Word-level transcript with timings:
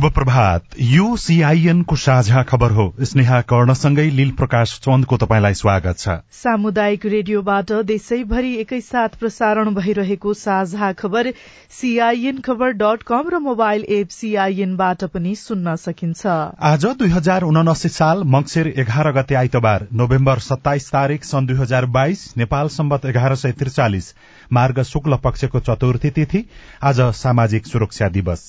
शुभ 0.00 0.12
प्रभात 0.14 0.62
यो 0.80 1.16
सीआईएनको 1.16 1.96
साझा 1.96 2.42
खबर 2.42 2.70
हो। 2.72 2.84
स्नेहा 3.00 3.40
कर्णसँगै 3.42 4.04
लील 4.10 4.30
प्रकाश 4.32 4.70
चन्दको 4.84 5.16
तपाईँलाई 5.16 5.54
स्वागत 5.54 5.98
छ। 5.98 6.14
सामुदायिक 6.32 7.04
रेडियोबाट 7.06 7.72
देशैभरि 7.84 8.54
एकैसाथ 8.56 9.18
प्रसारण 9.20 9.74
भइरहेको 9.74 10.32
साझा 10.34 10.90
खबर 10.92 11.30
सीआईएन 11.70 12.38
खबर 12.40 12.72
डट 12.80 13.02
कम 13.02 13.28
र 13.28 13.38
मोबाइल 13.40 13.84
एप 13.90 14.08
सीआईएनबाट 14.10 15.04
पनि 15.10 15.34
सुन्न 15.36 15.76
सकिन्छ। 15.76 16.26
आज 16.62 16.86
दुई 16.96 17.08
हजार 17.10 17.42
उनासी 17.44 17.88
साल 17.90 18.22
मंगिर 18.26 18.72
एघार 18.76 19.12
गते 19.12 19.34
आइतबार 19.34 19.86
नोभेम्बर 19.94 20.38
सत्ताइस 20.40 20.90
तारीक 20.92 21.24
सन् 21.24 21.46
दुई 21.46 21.56
हजार 21.56 21.86
बाइस 21.98 22.24
नेपाल 22.36 22.68
सम्बत 22.70 23.04
एघार 23.06 23.34
सय 23.36 23.52
त्रिचालिस 23.60 24.12
मार्ग 24.52 24.82
शुक्ल 24.86 25.20
पक्षको 25.24 25.60
चतुर्थी 25.60 26.10
तिथि 26.12 26.44
आज 26.84 27.00
सामाजिक 27.16 27.66
सुरक्षा 27.66 28.08
दिवस। 28.10 28.48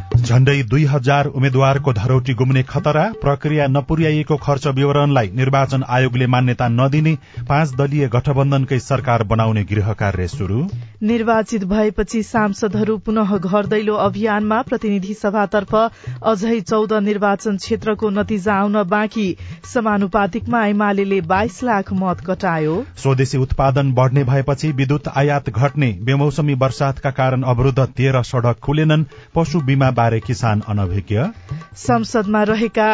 झण्डै 0.31 0.61
दुई 0.71 0.83
हजार 0.87 1.27
उम्मेद्वारको 1.29 1.91
धरौटी 1.93 2.33
गुम्ने 2.39 2.61
खतरा 2.65 3.01
प्रक्रिया 3.21 3.65
नपुर्याइएको 3.69 4.35
खर्च 4.43 4.67
विवरणलाई 4.75 5.29
निर्वाचन 5.35 5.81
आयोगले 5.89 6.27
मान्यता 6.27 6.67
नदिने 6.71 7.13
पाँच 7.49 7.73
दलीय 7.77 8.07
गठबन्धनकै 8.13 8.79
सरकार 8.81 9.23
बनाउने 9.31 9.63
गृह 9.71 9.91
कार्य 10.01 10.27
शुरू 10.33 10.59
निर्वाचित 11.03 11.63
भएपछि 11.65 12.21
सांसदहरू 12.23 12.95
पुनः 13.05 13.35
घर 13.39 13.65
दैलो 13.65 13.95
अभियानमा 14.03 14.61
प्रतिनिधि 14.69 15.13
सभातर्फ 15.15 15.75
अझै 15.75 16.59
चौध 16.61 16.93
निर्वाचन 17.03 17.57
क्षेत्रको 17.57 18.09
नतिजा 18.11 18.55
आउन 18.55 18.81
बाँकी। 18.85 19.27
समानुपातिकमा 19.65 20.63
एमाले 20.67 21.19
बाइस 21.27 21.59
लाख 21.63 21.93
मत 21.95 22.23
कटायो 22.27 22.77
स्वदेशी 23.03 23.37
उत्पादन 23.39 23.91
बढ़ने 23.93 24.23
भएपछि 24.31 24.71
विद्युत 24.79 25.11
आयात 25.15 25.49
घट्ने 25.51 25.91
बेमौसमी 26.05 26.53
वर्षातका 26.63 27.11
कारण 27.19 27.43
अवरूद्ध 27.55 27.89
तेह्र 27.91 28.23
सड़क 28.31 28.59
खुलेनन् 28.63 29.07
पशु 29.35 29.65
बीमा 29.67 29.91
बारे 30.01 30.19
किसान 30.21 30.61
अनभिज्ञ। 30.67 31.23
संसदमा 31.77 32.43
रहेका 32.43 32.89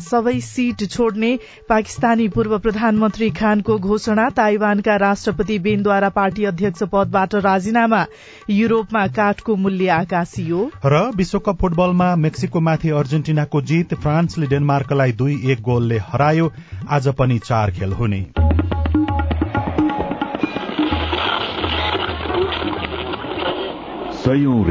सबै 0.00 0.40
सीट 0.40 0.82
छोड्ने 0.90 1.38
पाकिस्तानी 1.68 2.28
पूर्व 2.28 2.58
प्रधानमन्त्री 2.58 3.30
खानको 3.30 3.78
घोषणा 3.78 4.28
ताइवानका 4.30 4.96
राष्ट्रपति 4.96 5.58
बेनद्वारा 5.58 6.08
पार्टी 6.08 6.44
अध्यक्ष 6.44 6.82
पदबाट 6.82 7.34
राजीनामा 7.34 8.04
युरोपमा 8.50 9.06
काठको 9.06 9.56
मूल्य 9.56 9.88
आकाशियो। 9.88 10.70
र 10.86 11.10
विश्वकप 11.16 11.58
फुटबलमा 11.60 12.16
मेक्सिकोमाथि 12.16 12.90
अर्जेन्टिनाको 12.90 13.62
जित 13.62 13.94
फ्रान्सले 13.94 14.46
डेनमार्कलाई 14.46 15.12
दुई 15.12 15.40
एक 15.52 15.62
गोलले 15.62 15.98
हरायो। 15.98 16.52
आज 16.90 17.08
पनि 17.08 17.38
चार 17.38 17.70
खेल 17.70 17.92
हुने। 17.92 18.26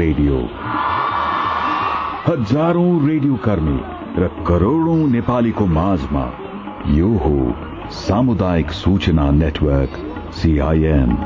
रेडियो। 0.00 0.59
हजारौं 2.30 2.90
रेडियो 3.08 3.36
कर्मी 3.44 3.78
र 4.22 4.26
करोड़ौं 4.48 5.06
नेपालीको 5.12 5.64
माझमा 5.68 6.22
यो 6.90 7.08
हो 7.22 7.32
सामुदायिक 7.92 8.70
सूचना 8.72 9.24
नेटवर्क 9.38 9.96
सीआईएन 10.34 11.16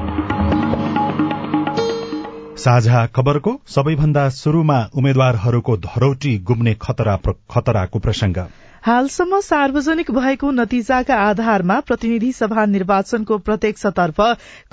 साझा 2.64 3.04
खबरको 3.16 3.52
सबैभन्दा 3.74 4.28
शुरूमा 4.38 4.78
उम्मेद्वारहरूको 4.96 5.76
धरौटी 5.86 6.36
गुम्ने 6.50 6.74
खतरा 6.82 7.16
खतराको 7.50 7.98
प्रसंग 7.98 8.44
हालसम्म 8.84 9.38
सार्वजनिक 9.40 10.10
भएको 10.10 10.50
नतिजाका 10.50 11.16
आधारमा 11.18 11.78
प्रतिनिधि 11.80 12.32
सभा 12.32 12.64
निर्वाचनको 12.66 13.38
प्रत्यक्षतर्फ 13.46 14.20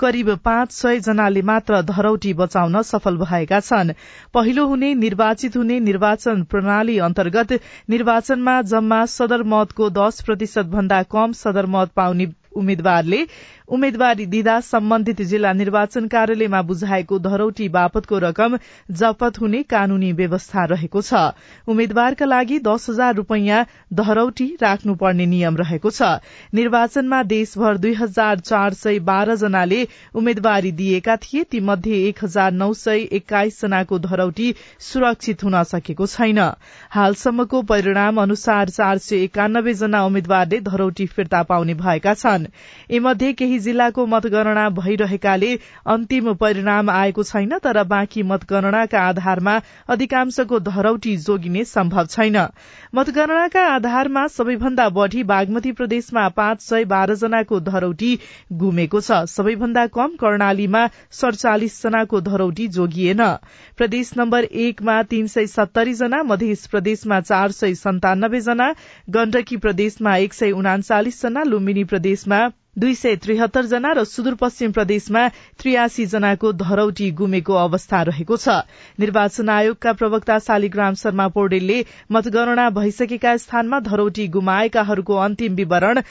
करिब 0.00 0.28
पाँच 0.44 0.72
सय 0.72 0.98
जनाले 1.06 1.42
मात्र 1.50 1.80
धरौटी 1.82 2.32
बचाउन 2.40 2.80
सफल 2.82 3.16
भएका 3.16 3.60
छन्। 3.62 3.92
पहिलो 4.34 4.66
हुने 4.66 4.92
निर्वाचित 4.96 5.56
हुने 5.56 5.80
निर्वाचन 5.80 6.42
प्रणाली 6.44 6.98
अन्तर्गत 7.08 7.58
निर्वाचनमा 7.90 8.60
जम्मा 8.74 9.04
सदरमतको 9.16 9.90
दश 9.92 10.20
प्रतिशत 10.26 10.66
भन्दा 10.76 11.02
कम 11.08 11.32
सदरमत 11.40 11.92
पाउने 11.96 12.26
उम्मेद्वारले 12.56 13.24
उम्मेद्वारी 13.68 14.26
दिँदा 14.26 14.58
सम्बन्धित 14.62 15.22
जिल्ला 15.24 15.52
निर्वाचन 15.52 16.06
कार्यालयमा 16.08 16.62
बुझाएको 16.62 17.18
धरौटी 17.20 17.68
बापतको 17.70 18.18
रकम 18.20 18.56
जपत 18.92 19.40
हुने 19.40 19.62
कानूनी 19.64 20.12
व्यवस्था 20.12 20.64
रहेको 20.64 21.02
छ। 21.02 21.14
उम्मेद्वारका 21.68 22.26
लागि 22.26 22.58
दस 22.60 22.86
हजार 22.90 23.14
रूपियाँ 23.14 23.64
धरौटी 23.94 24.46
राख्नुपर्ने 24.62 25.26
नियम 25.26 25.56
रहेको 25.56 25.90
छ। 25.90 26.02
निर्वाचनमा 26.54 27.22
देशभर 27.24 27.76
दुई 27.78 27.94
हजार 27.94 28.38
चार 28.40 28.74
सय 28.74 28.98
बाह्र 29.02 29.36
जनाले 29.36 29.86
उम्मेद्वारी 30.14 30.72
दिएका 30.72 31.16
थिए 31.18 31.44
तीमध्ये 31.50 32.02
एक 32.08 32.24
हजार 32.24 32.52
नौ 32.54 32.72
सय 32.74 33.08
एक्काइस 33.12 33.60
जनाको 33.62 33.98
धरौटी 34.00 34.54
सुरक्षित 34.82 35.44
हुन 35.44 35.62
सकेको 35.64 36.06
छैन। 36.08 36.38
हालसम्मको 36.90 37.62
परिणाम 37.64 38.20
अनुसार 38.22 38.68
चार 38.70 38.98
सय 39.00 39.22
एकानब्बे 39.24 39.74
जना 39.74 40.04
उम्मेद्वारले 40.04 40.60
धरौटी 40.62 41.06
फिर्ता 41.08 41.42
पाउने 41.44 41.74
भएका 41.76 42.14
छन्। 42.14 42.46
यीमध्ये 42.90 43.32
केही 43.32 43.51
जिल्लाको 43.58 44.06
मतगणना 44.06 44.68
भइरहेकाले 44.70 45.54
अन्तिम 45.86 46.32
परिणाम 46.34 46.90
आएको 46.90 47.22
छैन 47.22 47.58
तर 47.58 47.82
बाँकी 47.84 48.22
मतगणनाका 48.22 49.00
आधारमा 49.00 49.58
अधिकांशको 49.88 50.58
धरौटी 50.60 51.16
जोगिने 51.16 51.64
सम्भव 51.64 52.06
छैन। 52.06 52.36
मतगणनाका 52.94 53.64
आधारमा 53.66 54.26
सबैभन्दा 54.28 54.88
बढ़ी 54.90 55.22
बागमती 55.24 55.72
प्रदेशमा 55.72 56.28
पाँच 56.36 56.60
सय 56.62 56.84
बाह्र 56.84 57.14
जनाको 57.14 57.60
धरौटी 57.62 58.18
गुमेको 58.52 59.00
छ। 59.00 59.24
सबैभन्दा 59.28 59.86
कम 59.88 60.16
कर्णालीमा 60.20 60.86
सड़चालिस 61.12 61.82
जनाको 61.82 62.20
धरौटी 62.22 62.68
जोगिएन। 62.68 63.22
प्रदेश 63.76 64.12
नम्बर 64.18 64.44
एकमा 64.44 65.02
तीन 65.02 65.26
सय 65.26 65.46
सत्तरी 65.48 65.94
जना 65.94 66.22
मध्य 66.22 66.54
प्रदेशमा 66.70 67.20
चार 67.22 67.50
सय 67.52 67.74
सन्तानब्बे 67.74 68.40
जना 68.40 68.72
गण्डकी 69.10 69.56
प्रदेशमा 69.56 70.16
एक 70.16 70.34
सय 70.34 70.50
उनाचालिस 70.52 71.22
जना 71.22 71.42
लुम्बिनी 71.42 71.84
प्रदेशमा 71.84 72.48
दुई 72.76 72.94
सय 72.94 73.16
त्रिहत्तर 73.16 73.66
जना 73.66 73.90
र 73.92 74.02
सुदूरपश्चिम 74.04 74.72
प्रदेशमा 74.72 75.22
त्रियासी 75.60 76.04
जनाको 76.12 76.52
धरौटी 76.60 77.10
गुमेको 77.12 77.54
अवस्था 77.62 78.00
रहेको 78.02 78.36
छ। 78.36 78.54
निर्वाचन 78.98 79.48
आयोगका 79.48 79.92
प्रवक्ता 79.92 80.38
शालिग्राम 80.46 80.94
शर्मा 80.96 81.26
पौडेलले 81.34 81.76
मतगणना 82.12 82.68
भइसकेका 82.72 83.36
स्थानमा 83.44 83.80
धरौटी 83.90 84.26
गुमाएकाहरूको 84.38 85.16
अन्तिम 85.26 85.54
विवरण 85.54 86.02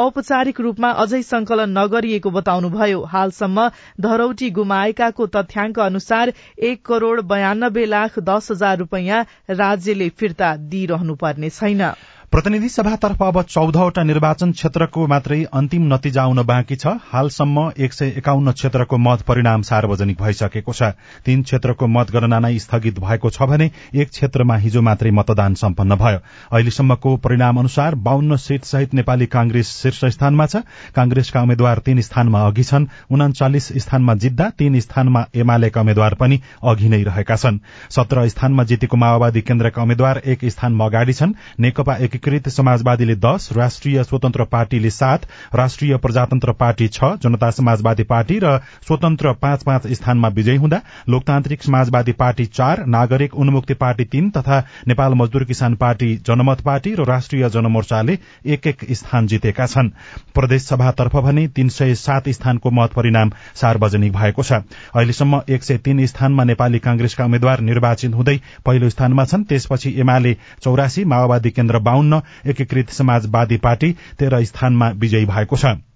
औपचारिक 0.00 0.60
रूपमा 0.60 0.90
अझै 0.98 1.22
संकलन 1.22 1.78
नगरिएको 1.78 2.30
बताउनुभयो। 2.32 3.00
हालसम्म 3.06 3.70
धरौटी 4.00 4.50
गुमाएकाको 4.50 5.26
तथ्याङ्क 5.34 5.78
अनुसार 5.80 6.32
एक 6.66 6.84
करोड़ 6.84 7.20
बयानब्बे 7.22 7.84
लाख 7.86 8.18
दस 8.26 8.50
हजार 8.50 8.78
रूपियाँ 8.78 9.24
राज्यले 9.54 10.08
फिर्ता 10.18 10.54
दिइरहनुपर्ने 10.70 11.50
छैन। 11.52 11.82
प्रतिनिधि 12.32 12.68
सभातर्फ 12.68 13.22
अब 13.22 13.40
चौधवटा 13.42 14.02
निर्वाचन 14.02 14.50
क्षेत्रको 14.52 15.06
मात्रै 15.06 15.42
अन्तिम 15.52 15.86
नतिजा 15.92 16.22
आउन 16.22 16.42
बाँकी 16.46 16.76
छ। 16.76 16.86
हालसम्म 17.04 17.64
एक 17.76 17.92
सय 17.92 18.12
एकाउन्न 18.18 18.52
क्षेत्रको 18.52 18.98
मत 18.98 19.22
परिणाम 19.26 19.62
सार्वजनिक 19.62 20.20
भइसकेको 20.20 20.72
छ। 20.72 20.82
तीन 21.26 21.42
क्षेत्रको 21.42 21.86
मतगणना 21.86 22.38
नै 22.38 22.58
स्थगित 22.60 23.00
भएको 23.00 23.30
छ 23.30 23.42
भने 23.50 23.70
एक 23.94 24.08
क्षेत्रमा 24.10 24.56
हिजो 24.56 24.80
मात्रै 24.80 25.10
मतदान 25.10 25.54
सम्पन्न 25.54 25.96
भयो। 25.96 26.18
अहिलेसम्मको 26.54 27.16
परिणाम 27.18 27.58
अनुसार 27.58 27.94
बाहन्न 27.98 28.36
सीट 28.38 28.64
सहित 28.64 28.94
नेपाली 28.94 29.26
कांग्रेस 29.26 29.74
शीर्ष 29.82 30.04
स्थानमा 30.14 30.46
छ। 30.46 30.62
कांग्रेसका 30.94 31.42
उम्मेद्वार 31.42 31.78
तीन 31.82 32.00
स्थानमा 32.00 32.44
अघि 32.46 32.64
छन्। 32.64 32.86
उनाचालिस 33.10 33.68
स्थानमा 33.82 34.14
जित्दा 34.22 34.48
तीन 34.54 34.78
स्थानमा 34.80 35.24
एमालेका 35.34 35.80
उम्मेद्वार 35.80 36.14
पनि 36.14 36.40
अघि 36.62 36.88
नै 36.88 37.02
रहेका 37.10 37.36
छन्। 37.36 37.58
सत्र 37.90 38.28
स्थानमा 38.28 38.64
जितेको 38.70 38.96
माओवादी 38.96 39.40
केन्द्रका 39.42 39.82
उम्मेद्वार 39.82 40.22
एक 40.24 40.44
स्थानमा 40.46 40.86
अगाडि 40.86 41.12
छन्। 41.12 41.34
नेकपा 41.58 41.96
एकीकृत 42.20 42.48
समाजवादीले 42.50 43.14
दश 43.16 43.48
राष्ट्रिय 43.52 44.02
स्वतन्त्र 44.04 44.44
पार्टीले 44.46 44.90
सात 44.90 45.22
राष्ट्रिय 45.54 45.96
प्रजातन्त्र 45.96 46.52
पार्टी 46.52 46.88
छ 46.88 47.04
जनता 47.22 47.50
समाजवादी 47.50 48.02
पार्टी 48.04 48.38
र 48.42 48.56
स्वतन्त्र 48.86 49.32
पाँच 49.42 49.62
पाँच 49.62 49.86
स्थानमा 49.92 50.28
विजयी 50.30 50.56
हुँदा 50.56 50.80
लोकतान्त्रिक 51.08 51.62
समाजवादी 51.62 52.12
पार्टी 52.20 52.46
चार 52.48 52.84
नागरिक 52.86 53.34
उन्मुक्ति 53.36 53.74
पार्टी 53.74 54.04
तीन 54.06 54.28
तथा 54.30 54.58
नेपाल 54.88 55.14
मजदूर 55.14 55.44
किसान 55.44 55.74
पार्टी 55.76 56.14
जनमत 56.26 56.60
पार्टी 56.60 56.94
र 56.94 57.04
राष्ट्रिय 57.08 57.48
जनमोर्चाले 57.50 58.18
एक 58.46 58.66
एक 58.66 58.84
स्थान 58.92 59.26
जितेका 59.26 59.66
छन्। 59.66 59.88
प्रदेश 60.34 60.62
सभातर्फ 60.64 61.16
भने 61.18 61.46
तीन 61.50 61.68
सय 61.70 61.94
सात 61.96 62.28
स्थानको 62.30 62.70
मत 62.72 62.92
परिणाम 62.96 63.30
सार्वजनिक 63.56 64.12
भएको 64.12 64.42
छ। 64.42 64.52
अहिलेसम्म 64.92 65.40
एक 65.48 65.62
सय 65.62 65.78
तीन 65.78 66.04
स्थानमा 66.06 66.44
नेपाली 66.44 66.78
कांग्रेसका 66.80 67.24
उम्मेद्वार 67.24 67.60
निर्वाचित 67.62 68.14
हुँदै 68.14 68.38
पहिलो 68.66 68.88
स्थानमा 68.90 69.24
छन् 69.24 69.44
त्यसपछि 69.44 69.94
एमाले 70.00 70.36
चौरासी 70.62 71.04
माओवादी 71.06 71.50
केन्द्र 71.50 71.78
बाहन्न 71.80 72.08
एकीकृत 72.46 72.90
समाजवादी 72.90 73.56
पार्टी 73.56 73.96
तेह्र 74.18 74.44
स्थानमा 74.44 74.90
विजयी 74.90 75.26
भएको 75.26 75.56
छ। 75.56 75.89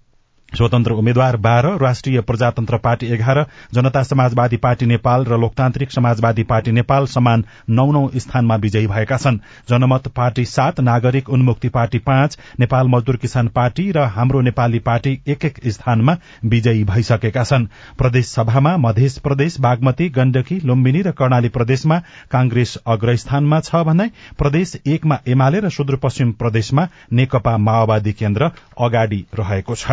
स्वतन्त्र 0.55 0.93
उम्मेद्वार 0.93 1.37
बाह्र 1.37 1.75
राष्ट्रिय 1.79 2.21
प्रजातन्त्र 2.21 2.77
पार्टी 2.79 3.07
एघार 3.13 3.45
जनता 3.73 4.03
समाजवादी 4.03 4.57
पार्टी 4.57 4.85
नेपाल 4.85 5.25
र 5.25 5.37
लोकतान्त्रिक 5.39 5.91
समाजवादी 5.91 6.43
पार्टी 6.45 6.71
नेपाल 6.71 7.05
समान 7.07 7.43
नौ 7.69 7.85
नौ 7.91 8.07
स्थानमा 8.17 8.55
विजयी 8.57 8.87
भएका 8.87 9.17
छन्। 9.17 9.37
जनमत 9.69 10.07
पार्टी 10.15 10.45
सात 10.47 10.79
नागरिक 10.81 11.29
उन्मुक्ति 11.29 11.69
पार्टी 11.69 11.99
पाँच 12.01 12.37
नेपाल 12.59 12.87
मजदूर 12.87 13.15
किसान 13.17 13.47
पार्टी 13.55 13.89
र 13.91 14.05
हाम्रो 14.15 14.41
नेपाली 14.41 14.79
पार्टी 14.81 15.19
एक 15.27 15.45
एक 15.45 15.59
स्थानमा 15.69 16.17
विजयी 16.45 16.83
भइसकेका 16.85 17.43
छन्। 17.43 17.65
प्रदेश 17.97 18.27
सभामा 18.27 18.75
मध्य 18.77 19.09
प्रदेश 19.23 19.59
बागमती 19.59 20.09
गण्डकी 20.09 20.59
लुम्बिनी 20.65 21.01
र 21.01 21.11
कर्णाली 21.13 21.49
प्रदेशमा 21.49 21.99
कांग्रेस 22.31 22.77
अग्रस्थानमा 22.87 23.59
छ 23.59 23.83
भने 23.85 24.09
प्रदेश 24.37 24.75
एकमा 24.87 25.17
एमाले 25.27 25.59
र 25.59 25.69
सुदूरपश्चिम 25.69 26.31
प्रदेशमा 26.39 26.87
नेकपा 27.13 27.57
माओवादी 27.59 28.13
केन्द्र 28.13 28.51
अगाडि 28.79 29.23
रहेको 29.39 29.75
छ। 29.75 29.91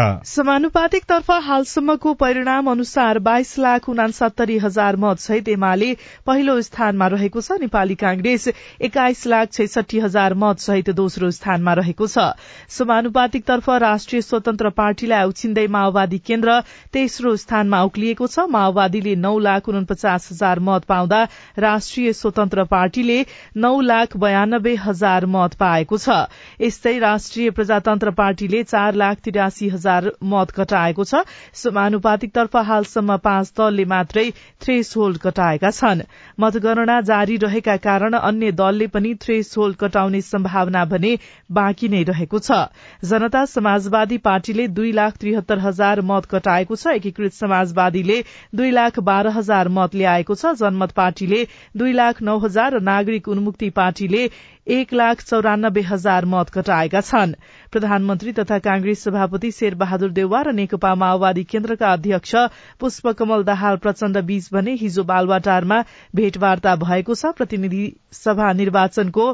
समानुपातिक 0.52 1.04
तर्फ 1.08 1.30
हालसम्मको 1.44 2.12
परिणाम 2.20 2.66
अनुसार 2.70 3.18
बाइस 3.26 3.52
लाख 3.58 3.88
उनासत्तरी 3.88 4.56
हजार 4.62 4.96
मत 5.02 5.18
सहित 5.18 5.48
एमाले 5.48 5.86
पहिलो 6.26 6.56
स्थानमा 6.62 7.06
रहेको 7.14 7.40
छ। 7.40 7.56
नेपाली 7.60 7.94
कांग्रेस 8.02 8.48
एक्काइस 8.84 9.26
लाख 9.32 9.52
छैसठी 9.52 9.98
हजार 9.98 10.34
मत 10.42 10.58
सहित 10.60 10.90
दोस्रो 10.98 11.30
स्थानमा 11.36 11.72
रहेको 11.80 12.06
छ। 12.06 12.24
समानुपातिक 12.70 13.44
तर्फ 13.44 13.70
राष्ट्रिय 13.84 14.22
स्वतन्त्र 14.22 14.70
पार्टीलाई 14.76 15.28
उछिन्दै 15.32 15.66
माओवादी 15.72 16.18
केन्द्र 16.26 16.58
तेस्रो 16.92 17.34
स्थानमा 17.44 17.82
उक्लिएको 17.84 18.26
छ। 18.26 18.44
माओवादीले 18.52 19.16
नौ 19.24 19.32
लाख 19.48 19.68
उनपचास 19.68 20.28
हजार 20.32 20.60
मत 20.68 20.84
पाउँदा 20.92 21.22
राष्ट्रिय 21.66 22.12
स्वतन्त्र 22.20 22.64
पार्टीले 22.74 23.18
नौ 23.56 23.72
लाख 23.88 24.16
बयानब्बे 24.18 24.76
हजार 24.84 25.30
मत 25.38 25.58
पाएको 25.64 26.02
छ। 26.04 26.20
यस्तै 26.68 26.96
राष्ट्रिय 27.08 27.50
प्रजातन्त्र 27.56 28.16
पार्टीले 28.22 28.62
चार 28.76 29.02
लाख 29.06 29.26
तिरासी 29.30 29.72
हजार 29.78 30.12
मत 30.22 30.40
घटाएको 30.50 31.04
छ। 31.04 31.22
समानुपातिकतर्फ 31.54 32.56
हालसम्म 32.66 33.16
पाँच 33.18 33.52
दलले 33.58 33.84
मात्रै 33.84 34.30
थ्रेस 34.60 34.92
होल्ड 34.96 35.18
घटाएका 35.22 35.70
छन्। 35.70 36.02
मतगणना 36.38 37.00
जारी 37.02 37.36
रहेका 37.36 37.76
कारण 37.78 38.14
अन्य 38.14 38.52
दलले 38.52 38.86
पनि 38.86 39.14
थ्रेस 39.20 39.54
होल्ड 39.58 39.76
घटाउने 39.80 40.20
सम्भावना 40.22 40.84
भने 40.84 41.12
बाँकी 41.52 41.88
नै 41.88 42.02
रहेको 42.04 42.38
छ। 42.40 42.60
जनता 43.04 43.44
समाजवादी 43.46 44.18
पार्टीले 44.20 44.68
दुई 44.70 44.92
लाख 44.92 45.16
त्रिहत्तर 45.16 45.58
हजार 45.58 46.00
मत 46.02 46.30
घटाएको 46.30 46.76
छ। 46.76 46.96
एकीकृत 46.96 47.32
समाजवादीले 47.34 48.22
दुई 48.54 48.70
लाख 48.70 48.98
बाह्र 49.02 49.28
हजार 49.32 49.68
मत 49.68 49.94
ल्याएको 49.94 50.34
छ। 50.34 50.54
जनमत 50.56 50.90
पार्टीले 50.92 51.46
दुई 51.76 51.92
लाख 51.92 52.22
नौ 52.22 52.38
हजार 52.38 52.72
र 52.72 52.80
नागरिक 52.82 53.28
उन्मुक्ति 53.28 53.70
पार्टीले 53.70 54.26
एक 54.66 54.92
लाख 54.92 55.22
चौरानब्बे 55.22 55.80
हजार 55.82 56.24
मत 56.24 56.50
घटाएका 56.54 57.00
छन्। 57.00 57.32
प्रधानमन्त्री 57.72 58.32
तथा 58.32 58.58
कांग्रेस 58.66 59.02
सभापति 59.04 59.50
शेर 59.50 59.74
बहादुर 59.74 60.10
देउवा 60.12 60.42
र 60.42 60.52
नेकपा 60.52 60.94
माओवादी 60.94 61.44
केन्द्रका 61.44 61.92
अध्यक्ष 61.92 62.34
पुष्पकमल 62.80 63.42
दाहाल 63.44 63.76
प्रचण्ड 63.82 64.18
बीच 64.26 64.48
भने 64.52 64.74
हिजो 64.82 65.04
बालवाटारमा 65.04 65.82
भेटवार्ता 66.14 66.76
भएको 66.84 67.14
छ। 67.14 67.34
प्रतिनिधि 67.36 67.84
सभा 68.14 68.52
निर्वाचनको 68.52 69.26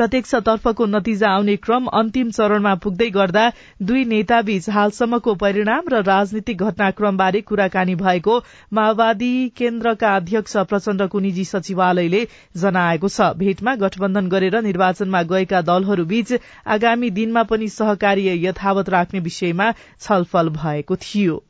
प्रत्यक्षतर्फको 0.00 0.84
नतिजा 0.88 1.30
आउने 1.30 1.56
क्रम 1.64 1.86
अन्तिम 1.98 2.28
चरणमा 2.32 2.74
पुग्दै 2.84 3.08
गर्दा 3.12 3.44
दुई 3.84 4.04
नेताबीच 4.12 4.68
हालसम्मको 4.70 5.34
परिणाम 5.42 5.90
र 5.92 6.00
राजनीतिक 6.04 6.62
घटनाक्रमबारे 6.64 7.40
कुराकानी 7.50 7.94
भएको 8.02 8.36
माओवादी 8.72 9.32
केन्द्रका 9.56 10.14
अध्यक्ष 10.16 10.56
प्रचण्डको 10.70 11.20
निजी 11.20 11.44
सचिवालयले 11.44 12.22
जनाएको 12.56 13.08
छ। 13.10 13.28
भेटमा 13.36 13.74
गठबन्धन 13.76 14.32
गरेर 14.32 14.60
निर्वाचनमा 14.62 15.22
गएका 15.30 15.60
दलहरूबीच 15.68 16.32
आगामी 16.70 17.10
दिनमा 17.20 17.42
पनि 17.52 17.68
सहकार्य 17.70 18.40
यथावत 18.46 18.88
राख्ने 18.90 19.20
विषयमा 19.20 19.70
छलफल 20.00 20.48
भएको 20.56 20.96
थियो। 21.04 21.40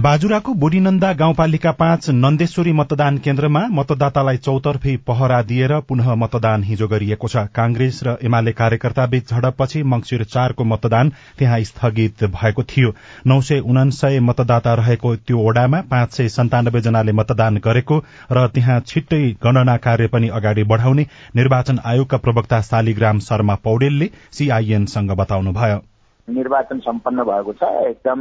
बाजुराको 0.00 0.52
बुढीनन्दा 0.54 1.12
गाउँपालिका 1.12 1.70
पाँच 1.72 2.08
नन्देश्वरी 2.10 2.72
मतदान 2.72 3.16
केन्द्रमा 3.18 3.60
मतदातालाई 3.70 4.36
चौतर्फी 4.36 4.96
पहरा 5.08 5.40
दिएर 5.42 5.72
पुनः 5.88 6.14
मतदान 6.14 6.62
हिजो 6.64 6.88
गरिएको 6.88 7.28
छ। 7.28 7.36
कांग्रेस 7.52 8.00
र 8.04 8.16
एमाले 8.24 8.52
कार्यकर्ताबीच 8.52 9.30
झडपपछि 9.30 9.82
मंगिर 9.84 10.24
चारको 10.26 10.64
मतदान 10.64 11.10
त्यहाँ 11.38 11.60
स्थगित 11.62 12.24
भएको 12.32 12.62
थियो। 12.64 12.94
नौ 13.26 13.40
सय 13.40 13.58
उनासय 13.66 14.20
मतदाता 14.22 14.74
रहेको 14.74 15.14
त्यो 15.18 15.38
ओडामा 15.38 15.80
पाँच 15.90 16.12
सय 16.12 16.28
सन्तानब्बे 16.30 16.80
जनाले 16.80 17.12
मतदान 17.12 17.60
गरेको 17.60 18.02
र 18.32 18.46
त्यहाँ 18.48 18.80
छिट्टै 18.86 19.22
गणना 19.44 19.76
कार्य 19.84 20.06
पनि 20.06 20.28
अगाडि 20.30 20.64
बढ़ाउने 20.64 21.06
निर्वाचन 21.36 21.80
आयोगका 21.84 22.16
प्रवक्ता 22.16 22.60
शालिग्राम 22.62 23.18
शर्मा 23.20 23.54
पौडेलले 23.64 24.10
सीआईएनसँग 24.32 25.16
बताउनुभयो। 25.16 25.89
निर्वाचन 26.34 26.78
सम्पन्न 26.78 27.22
भएको 27.24 27.52
छ 27.52 27.70
एकदम 27.86 28.20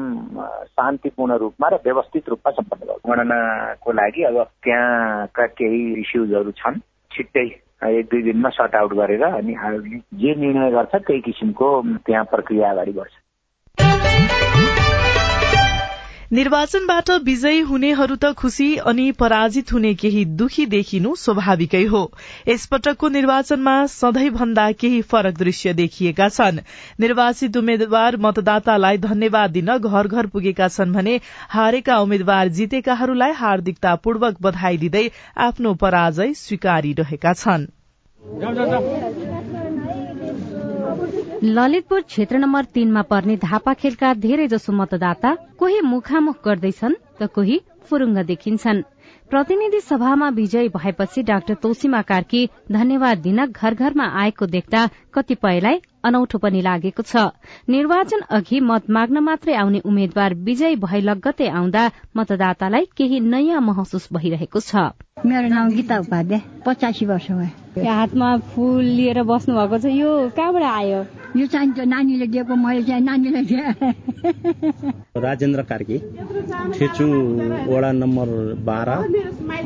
शान्तिपूर्ण 0.65 1.37
रूपमा 1.37 1.67
र 1.67 1.79
व्यवस्थित 1.85 2.29
रूपमा 2.29 2.51
सम्पन्न 2.51 2.85
भएको 2.85 3.11
गणनाको 3.11 3.91
लागि 3.91 4.23
अब 4.23 4.43
त्यहाँका 4.63 5.45
केही 5.59 5.81
इस्युजहरू 6.01 6.51
छन् 6.51 6.79
छिट्टै 7.11 7.47
एक 7.89 8.05
दुई 8.05 8.21
दिनमा 8.21 8.49
सर्ट 8.49 8.75
आउट 8.75 8.93
गरेर 8.93 9.23
अनि 9.23 9.55
आयोगले 9.55 9.97
जे 10.21 10.35
निर्णय 10.35 10.71
गर्छ 10.71 10.95
त्यही 10.95 11.21
किसिमको 11.21 11.69
त्यहाँ 12.05 12.25
प्रक्रिया 12.25 12.71
अगाडि 12.71 12.91
बढ्छ। 12.91 13.13
निर्वाचनबाट 16.31 17.09
विजयी 17.25 17.61
हुनेहरू 17.67 18.15
त 18.15 18.29
खुशी 18.37 18.65
अनि 18.89 19.05
पराजित 19.19 19.71
हुने 19.73 19.93
केही 19.93 20.23
दुखी 20.39 20.65
देखिनु 20.73 21.13
स्वाभाविकै 21.15 21.81
हो। 21.85 22.01
यसपटकको 22.47 23.09
निर्वाचनमा 23.09 23.73
सधैँ 23.93 24.29
भन्दा 24.29 24.65
केही 24.73 24.99
फरक 25.09 25.37
दृश्य 25.37 25.73
देखिएका 25.73 26.27
छन्। 26.29 26.59
निर्वाचित 26.99 27.57
उम्मेद्वार 27.57 28.17
मतदातालाई 28.17 28.97
धन्यवाद 28.99 29.51
दिन 29.51 29.71
घर 29.77 30.07
घर 30.07 30.27
पुगेका 30.27 30.67
छन् 30.67 30.93
भने 30.93 31.15
हारेका 31.49 31.97
उम्मेद्वार 31.99 32.53
जितेकाहरूलाई 32.59 33.33
हार्दिकतापूर्वक 33.41 34.37
बधाई 34.41 34.77
दिँदै 34.77 35.05
आफ्नो 35.47 35.73
पराजय 35.81 36.33
स्वीकारिरहेका 36.35 37.33
छनृ। 37.33 37.67
ललितपुर 41.43 42.01
क्षेत्र 42.01 42.37
नम्बर 42.37 42.65
तीनमा 42.73 43.01
पर्ने 43.09 43.35
धापाखेलका 43.41 44.13
धेरै 44.23 44.47
जसो 44.47 44.73
मतदाता 44.73 45.29
कोही 45.59 45.79
मुखामुख 45.81 46.37
गर्दैछन् 46.45 46.95
त 47.19 47.27
कोही 47.35 47.59
फुरुङ्ग 47.89 48.17
देखिन्छन्। 48.31 48.81
प्रतिनिधि 49.31 49.79
सभामा 49.81 50.29
विजयी 50.35 50.69
भएपछि 50.75 51.23
डाक्टर 51.29 51.53
तोसीमा 51.63 52.01
कार्की 52.11 52.41
धन्यवाद 52.71 53.17
दिन 53.27 53.45
घर 53.45 53.73
घरमा 53.73 54.07
आएको 54.23 54.45
देख्दा 54.55 54.81
कतिपयलाई 55.13 55.79
अनौठो 56.03 56.37
पनि 56.39 56.61
लागेको 56.61 57.03
छ। 57.03 57.35
निर्वाचन 57.69 58.21
अघि 58.29 58.59
मत 58.59 58.89
माग्न 58.89 59.17
मात्रै 59.19 59.53
आउने 59.55 59.79
उम्मेद्वार 59.85 60.33
विजयी 60.47 60.75
भए 60.79 61.01
लगत्तै 61.01 61.47
आउँदा 61.49 61.83
मतदातालाई 62.17 62.85
केही 62.97 63.19
नयाँ 63.19 63.61
महसुस 63.61 64.07
भइरहेको 64.13 64.59
छ। 64.59 64.71
मेरो 65.25 65.47
नाम 65.47 65.69
गीता 65.75 65.97
उपाध्याय 65.99 66.41
पचासी 66.65 67.05
वर्ष 67.05 67.27
भयो। 67.31 67.83
हातमा 67.83 68.29
फुल 68.51 68.83
लिएर 68.83 69.23
बस्नु 69.23 69.55
भएको 69.55 69.77
छ 69.77 69.85
यो 69.91 70.09
कहाँबाट 70.35 70.63
आयो? 70.63 70.99
यो 71.35 71.45
चाहिँ 71.45 71.85
नानीले 71.85 72.27
दिएको 72.27 72.55
मैले 72.55 72.83
चाहिँ 72.83 73.03
नानीले 73.03 73.41
दिएँ। 73.49 73.73
राजेन्द्र 75.17 75.61
कार्की 75.69 75.97
छेचु 76.79 77.05
वडा 77.69 77.91
नम्बर 77.91 78.27
बाह्र 78.65 78.89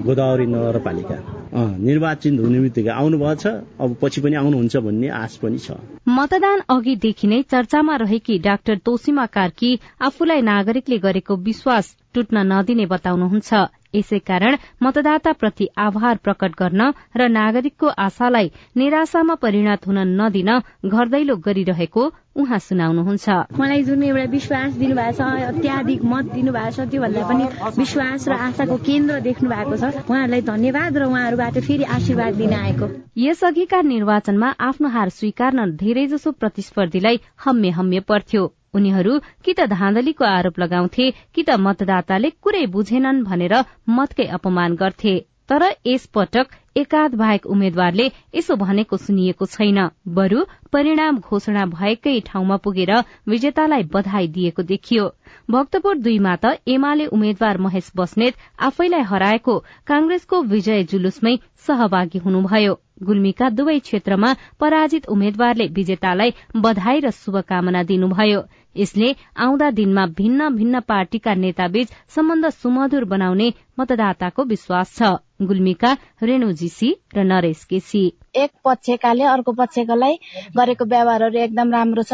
गोदावरी 0.04 0.46
नगरपालिका। 0.46 1.18
निर्वाचित 1.54 2.40
हुने 2.40 2.60
बित्तिकै 2.60 2.94
छ। 3.36 3.46
अब 3.80 3.96
पछि 4.02 4.22
पनि 4.22 4.36
आउनुहुन्छ 4.36 4.76
भन्ने 4.78 5.10
आश 5.14 5.36
पनि 5.38 5.58
छ। 5.58 5.78
मतदान 6.10 6.60
अघिदेखि 6.70 7.28
नै 7.28 7.42
चर्चामा 7.52 7.96
रहेकी 7.96 8.38
डाक्टर 8.40 8.78
तोसिमा 8.86 9.26
कार्की 9.38 9.72
आफूलाई 10.02 10.42
नागरिकले 10.42 10.98
गरेको 10.98 11.36
विश्वास 11.46 11.96
टुट्न 12.14 12.38
नदिने 12.52 12.86
बताउनुहुन्छ। 12.86 13.54
यसै 13.94 14.20
कारण 14.26 14.58
मतदाताप्रति 14.84 15.66
आभार 15.78 16.16
प्रकट 16.26 16.52
गर्न 16.58 16.82
र 17.18 17.28
नागरिकको 17.30 17.88
आशालाई 17.88 18.52
निराशामा 18.78 19.36
परिणत 19.38 19.88
हुन 19.88 20.00
नदिन 20.18 20.50
घर 20.90 21.06
दैलो 21.14 21.36
गरिरहेको 21.46 22.04
उहाँ 22.36 22.60
सुनाउनुहुन्छ। 22.60 23.30
मलाई 23.60 23.84
जुन 23.84 24.04
एउटा 24.04 24.24
विश्वास 24.32 24.74
दिनुभएको 24.74 25.14
छ 25.14 25.22
अत्याधिक 25.48 26.04
मत 26.04 26.26
दिनुभएको 26.34 26.72
छ 26.72 26.88
त्योभन्दा 26.90 27.24
पनि 27.30 27.46
विश्वास 27.78 28.28
र 28.28 28.34
आशाको 28.46 28.78
केन्द्र 28.88 29.20
देख्नु 29.22 29.50
भएको 29.50 29.76
छ। 29.78 29.84
उहाँहरूलाई 30.10 30.42
धन्यवाद 30.42 30.98
र 30.98 31.04
उहाँहरूबाट 31.06 31.60
फेरि 31.60 31.84
आशीर्वाद 31.98 32.34
दिन 32.36 32.54
आएको। 32.54 32.86
यसअघिका 33.18 33.82
निर्वाचनमा 33.84 34.50
आफ्नो 34.60 34.88
हार 34.90 35.10
स्वीकार्न 35.10 35.70
धेरैजसो 35.78 36.32
प्रतिस्पर्धीलाई 36.32 37.20
हम्मे 37.46 37.70
हम्मे 37.70 38.00
पर्थ्यो। 38.10 38.44
उनीहरू 38.74 39.20
कि 39.46 39.54
त 39.54 39.70
धाँधलीको 39.70 40.26
आरोप 40.26 40.60
लगाउँथे 40.60 41.12
कि 41.36 41.44
त 41.44 41.60
मतदाताले 41.60 42.30
कुरै 42.42 42.66
बुझेनन् 42.74 43.24
भनेर 43.24 43.54
मतकै 43.90 44.26
अपमान 44.34 44.76
गर्थे। 44.76 45.14
तर 45.50 45.64
यसपटक 45.86 46.48
एकाध 46.76 47.16
बाहेक 47.16 47.46
उम्मेद्वारले 47.46 48.06
यसो 48.36 48.56
भनेको 48.56 48.98
सुनिएको 48.98 49.46
छैन। 49.46 49.80
बरू 50.10 50.46
परिणाम 50.74 51.18
घोषणा 51.20 51.66
भएकै 51.74 52.20
ठाउँमा 52.26 52.58
पुगेर 52.58 52.92
विजेतालाई 53.28 53.84
बधाई 53.94 54.28
दिएको 54.28 54.64
देखियो। 54.64 55.06
भक्तपुर 55.50 55.98
दुईमा 56.00 56.36
त 56.36 56.58
एमाले 56.68 57.06
उम्मेद्वार 57.08 57.58
महेश 57.58 57.92
बस्नेत 57.96 58.34
आफैलाई 58.70 59.02
हराएको 59.12 59.58
कांग्रेसको 59.88 60.42
विजय 60.54 60.84
जुलुसमै 60.86 61.36
सहभागी 61.68 62.18
हुनुभयो। 62.20 62.80
गुल्मीका 63.04 63.50
दुवै 63.50 63.78
क्षेत्रमा 63.80 64.34
पराजित 64.60 65.08
उम्मेद्वारले 65.10 65.68
विजेतालाई 65.74 66.34
बधाई 66.58 67.00
र 67.00 67.12
शुभकामना 67.14 67.84
दिनुभयो। 67.84 68.42
यसले 68.76 69.10
आउँदा 69.38 69.70
दिनमा 69.72 70.06
भिन्न 70.18 70.50
भिन्न 70.56 70.80
पार्टीका 70.88 71.34
नेताबीच 71.36 71.94
सम्बन्ध 72.16 72.50
सुमधुर 72.52 73.06
बनाउने 73.06 73.54
मतदाताको 73.80 74.44
विश्वास 74.46 74.98
छ। 74.98 75.14
गुल्मीका 75.44 75.92
रेणु 76.24 76.52
जीसी 76.60 76.90
र 77.16 77.24
नरेश 77.24 77.64
केसी 77.70 78.04
एक 78.36 78.52
पक्षकाले 78.66 79.24
अर्को 79.24 79.52
पक्षकालाई 79.54 80.16
गरेको 80.58 80.86
व्यवहारहरू 80.86 81.40
एकदम 81.40 81.72
राम्रो 81.72 82.04
छ। 82.04 82.14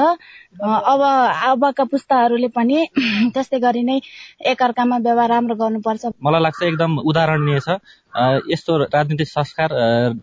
अब 0.59 1.01
अबका 1.49 1.83
पुस्ताहरूले 1.91 2.47
पनि 2.55 2.77
त्यस्तै 3.33 3.59
गरी 3.59 3.83
नै 3.83 3.97
एकअर्कामा 4.51 4.97
व्यवहार 5.07 5.29
राम्रो 5.29 5.55
गर्नुपर्छ। 5.55 6.13
मलाई 6.23 6.41
लाग्छ 6.41 6.61
एकदम 6.63 6.97
उदाहरणीय 7.05 7.59
छ। 7.59 7.79
यस्तो 8.51 8.77
राजनीतिक 8.85 9.27
संस्कार 9.27 9.69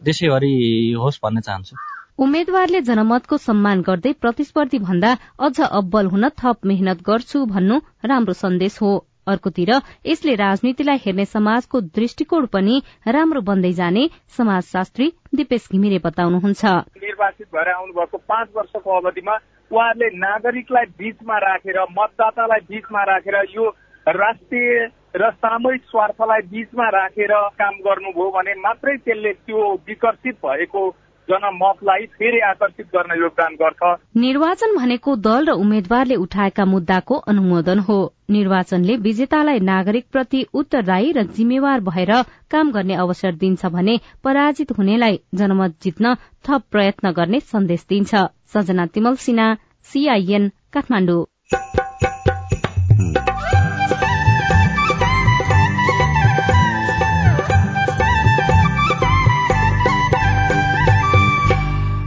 देशैभरि 0.04 0.54
होस् 1.00 1.20
भन्न 1.24 1.40
चाहन्छु। 1.40 1.76
उम्मेद्वारले 2.24 2.80
जनमतको 2.80 3.36
सम्मान 3.38 3.80
गर्दै 3.88 4.12
प्रतिस्पर्धी 4.20 4.78
भन्दा 4.84 5.10
अझ 5.40 5.56
अब्बल 5.60 6.06
हुन 6.14 6.28
थप 6.40 6.66
मेहनत 6.66 7.02
गर्छु 7.08 7.44
भन्नु 7.46 7.76
राम्रो 8.04 8.34
सन्देश 8.34 8.80
हो। 8.82 8.92
अर्कोतिर 9.26 9.70
यसले 10.06 10.34
राजनीतिलाई 10.36 10.98
हेर्ने 11.04 11.24
समाजको 11.26 11.80
दृष्टिकोण 11.96 12.46
पनि 12.46 12.74
राम्रो 13.08 13.40
बन्दै 13.42 13.72
जाने 13.72 14.08
समाजशास्त्री 14.36 15.06
दिपेश 15.34 15.68
घिमिरे 15.72 15.98
बताउनुहुन्छ। 16.04 16.64
निर्वाचित 17.04 17.46
भएर 17.54 17.68
आउनुभएको 17.70 18.18
पाँच 18.28 18.48
वर्षको 18.56 18.90
अवधिमा 18.96 19.34
उहाँहरूले 19.70 20.08
नागरिकलाई 20.18 20.84
बीचमा 20.98 21.38
राखेर 21.38 21.80
मतदातालाई 21.98 22.60
बीचमा 22.70 23.02
राखेर 23.04 23.36
यो 23.54 23.68
राष्ट्रिय 24.06 24.70
र 25.16 25.30
सामूहिक 25.42 25.82
स्वार्थलाई 25.82 26.40
बीचमा 26.52 26.88
राखेर 26.94 27.32
काम 27.58 27.74
गर्नुभयो 27.82 28.30
भने 28.30 28.54
मात्रै 28.60 28.96
त्यसले 28.96 29.32
त्यो 29.32 29.60
विकसित 29.88 30.36
भएको 30.44 30.82
जनमतलाई 31.30 32.06
फेरि 32.08 32.40
आकर्षित 32.48 32.86
गर्न 32.86 33.20
योगदान 33.22 33.54
गर्छ। 33.54 33.98
निर्वाचन 34.16 34.76
भनेको 34.76 35.16
दल 35.18 35.46
र 35.46 35.52
उम्मेद्वारले 35.56 36.14
उठाएका 36.16 36.64
मुद्दाको 36.64 37.14
अनुमोदन 37.26 37.78
हो। 37.78 37.98
निर्वाचनले 38.30 38.96
विजेतालाई 38.98 39.60
नागरिक 39.62 40.06
प्रति 40.12 40.42
उत्तरदायी 40.54 41.12
र 41.12 41.22
जिम्मेवार 41.36 41.80
भएर 41.90 42.12
काम 42.50 42.72
गर्ने 42.72 42.94
अवसर 42.96 43.34
दिन्छ 43.36 43.66
भने 43.68 43.98
पराजित 44.24 44.72
हुनेलाई 44.72 45.20
जनमत 45.34 45.76
जित्न 45.82 46.14
थप 46.44 46.62
प्रयत्न 46.70 47.12
गर्ने 47.12 47.40
सन्देश 47.46 47.86
दिन्छ। 47.88 48.14
सजना 48.54 48.86
तिमल 48.86 49.14
सिन्हा 49.22 49.54
सीआईएन 49.86 50.48
काठमाडौँ। 50.72 51.24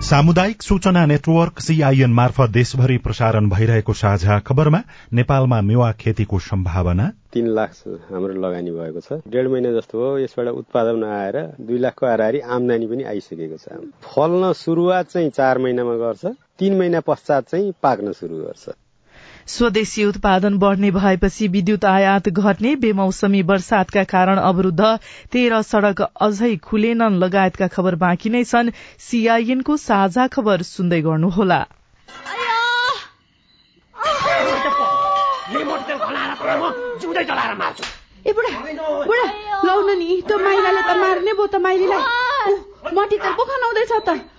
सामुदायिक 0.09 0.61
सूचना 0.61 1.05
नेटवर्क 1.05 1.59
सीआईएन 1.59 2.13
मार्फत 2.13 2.49
देशभरि 2.49 2.97
प्रसारण 2.97 3.49
भइरहेको 3.49 3.93
साझा 3.93 4.37
खबरमा 4.39 4.79
नेपालमा 5.13 5.59
मेवा 5.61 5.91
खेतीको 6.01 6.39
सम्भावना। 6.39 7.05
तीन 7.33 7.47
लाख 7.53 7.75
हाम्रो 8.09 8.33
लगानी 8.41 8.71
भएको 8.71 8.99
छ। 8.99 9.21
डेढ 9.29 9.47
महिना 9.47 9.71
जस्तो 9.77 10.01
हो 10.01 10.17
यसबाट 10.17 10.47
उत्पादन 10.65 11.03
आएर 11.05 11.37
दुई 11.61 11.77
लाखको 11.77 12.05
हाराहारी 12.05 12.39
आमदानी 12.57 12.87
पनि 12.89 13.03
आइसकेको 13.13 13.57
छ। 13.61 13.85
फल्न 14.09 14.53
सुरुवात 14.57 15.13
चाहिँ 15.13 15.29
चार 15.29 15.57
महिनामा 15.61 15.95
गर्छ 16.01 16.25
तीन 16.59 16.77
महिना 16.79 16.99
पश्चात 17.05 17.49
चाहिँ 17.49 17.73
पाक्न 17.83 18.11
सुरु 18.17 18.43
गर्छ। 18.43 18.69
स्वदेशी 19.49 20.03
उत्पादन 20.05 20.57
बढ़ने 20.57 20.89
भएपछि 20.91 21.47
विद्युत 21.47 21.85
आयात 21.85 22.29
घट्ने 22.29 22.75
बेमौसमी 22.75 23.41
वर्षातका 23.41 24.03
कारण 24.03 24.37
अवरूद्ध 24.39 24.85
तेह्र 25.31 25.61
सड़क 25.61 26.01
अझै 26.21 26.55
खुलेनन् 26.63 27.17
लगायतका 27.17 27.67
खबर 27.67 27.95
बाँकी 28.03 28.29
नै 28.29 28.43
छन्। 28.43 28.71
सीआईएनको 28.99 29.77
साझा 29.77 30.27
खबर 30.27 30.61
सुन्दै 30.69 31.01
गर्नुहोला। 31.01 31.61
नि 39.99 40.21
त 40.21 40.31
माइलाले 40.41 40.81
त 40.81 40.91
मार्ने 40.97 41.33
भयो 41.33 41.47
त 41.47 41.55
माइलीलाई। 41.59 42.53
मटी 42.93 43.17
त 43.17 43.25
पो 43.37 43.43
खनाउँदैछ 43.45 43.93
त। 44.07 44.38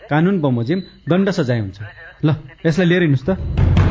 कानून 0.11 0.39
बमोजिम 0.43 0.79
दण्ड 1.07 1.29
सजाय 1.31 1.59
हुन्छ। 1.59 1.79
ल 2.27 2.29
यसलाई 2.67 2.87
लिएर 2.87 3.01
हिँड्नुहोस् 3.07 3.27
त। 3.27 3.90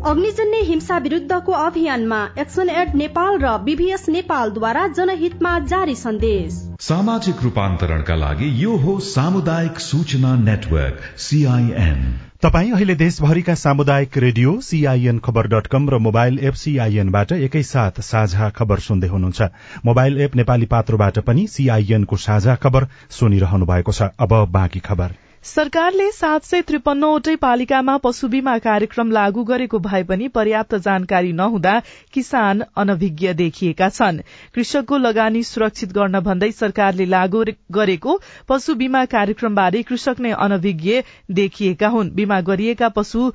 अग्निजन्य 0.01 0.57
हिंसा 0.65 0.97
विरुद्धको 0.97 1.51
अभियानमा 1.53 2.19
एक्सन 2.39 2.69
एड 2.71 2.95
नेपाल 2.95 3.37
र 3.41 3.49
बीभीएस 3.65 4.07
नेपालद्वारा 4.09 4.87
जनहितमा 4.89 5.51
जारी 5.67 5.95
सन्देश। 5.95 6.53
सामाजिक 6.81 7.43
रूपान्तरणका 7.43 8.15
लागि 8.15 8.49
यो 8.63 8.77
हो 8.77 8.97
सामुदायिक 9.07 9.79
सूचना 9.79 10.35
नेटवर्क 10.39 11.05
सीआईएन 11.19 12.01
तपाई 12.43 12.71
अहिले 12.71 12.95
देशभरिका 12.95 13.55
सामुदायिक 13.57 14.17
radio 14.17 14.59
C I N 14.63 15.19
Khabar 15.19 15.47
dot 15.47 15.67
com 15.67 15.89
र 15.89 15.97
मोबाइल 16.01 16.39
एप 16.41 16.53
सीआईएनबाट 16.65 17.31
एकैसाथ 17.39 18.01
साझा 18.03 18.49
खबर 18.57 18.79
सुन्दै 18.81 19.07
हुनुहुन्छ। 19.07 19.49
मोबाइल 19.85 20.21
एप 20.21 20.35
नेपाली 20.35 20.65
पात्रोबाट 20.73 21.19
पनि 21.27 21.47
सीआईएनको 21.47 22.17
साझा 22.19 22.55
खबर 22.57 22.87
सुनिरहनु 23.19 23.65
भएको 23.65 23.91
छ। 23.91 24.15
अब 24.19 24.33
बाँकी 24.49 24.79
खबर। 24.81 25.19
सरकारले 25.43 26.09
सात 26.11 26.43
सय 26.45 26.61
त्रिपन्नवटै 26.61 27.33
पालिकामा 27.43 27.93
पशु 28.01 28.27
बीमा 28.33 28.51
कार्यक्रम 28.65 29.11
लागू 29.11 29.43
गरेको 29.43 29.79
भए 29.85 30.01
पनि 30.09 30.27
पर्याप्त 30.35 30.75
जानकारी 30.79 31.31
नहुँदा 31.33 31.71
किसान 32.13 32.61
अनभिज्ञ 32.77 33.33
देखिएका 33.39 33.87
छन्। 33.89 34.19
कृषकको 34.55 34.97
लगानी 34.97 35.41
सुरक्षित 35.43 35.93
गर्न 35.93 36.19
भन्दै 36.21 36.51
सरकारले 36.51 37.05
लागू 37.15 37.43
गरेको 37.79 38.17
पशु 38.49 38.75
बीमा 38.83 39.03
कार्यक्रमबारे 39.15 39.81
कृषक 39.83 40.19
नै 40.19 40.31
अनभिज्ञ 40.45 41.01
देखिएका 41.33 41.87
हुन्। 41.95 42.13
बीमा 42.13 42.39
गरिएका 42.51 42.89
पशु 42.99 43.31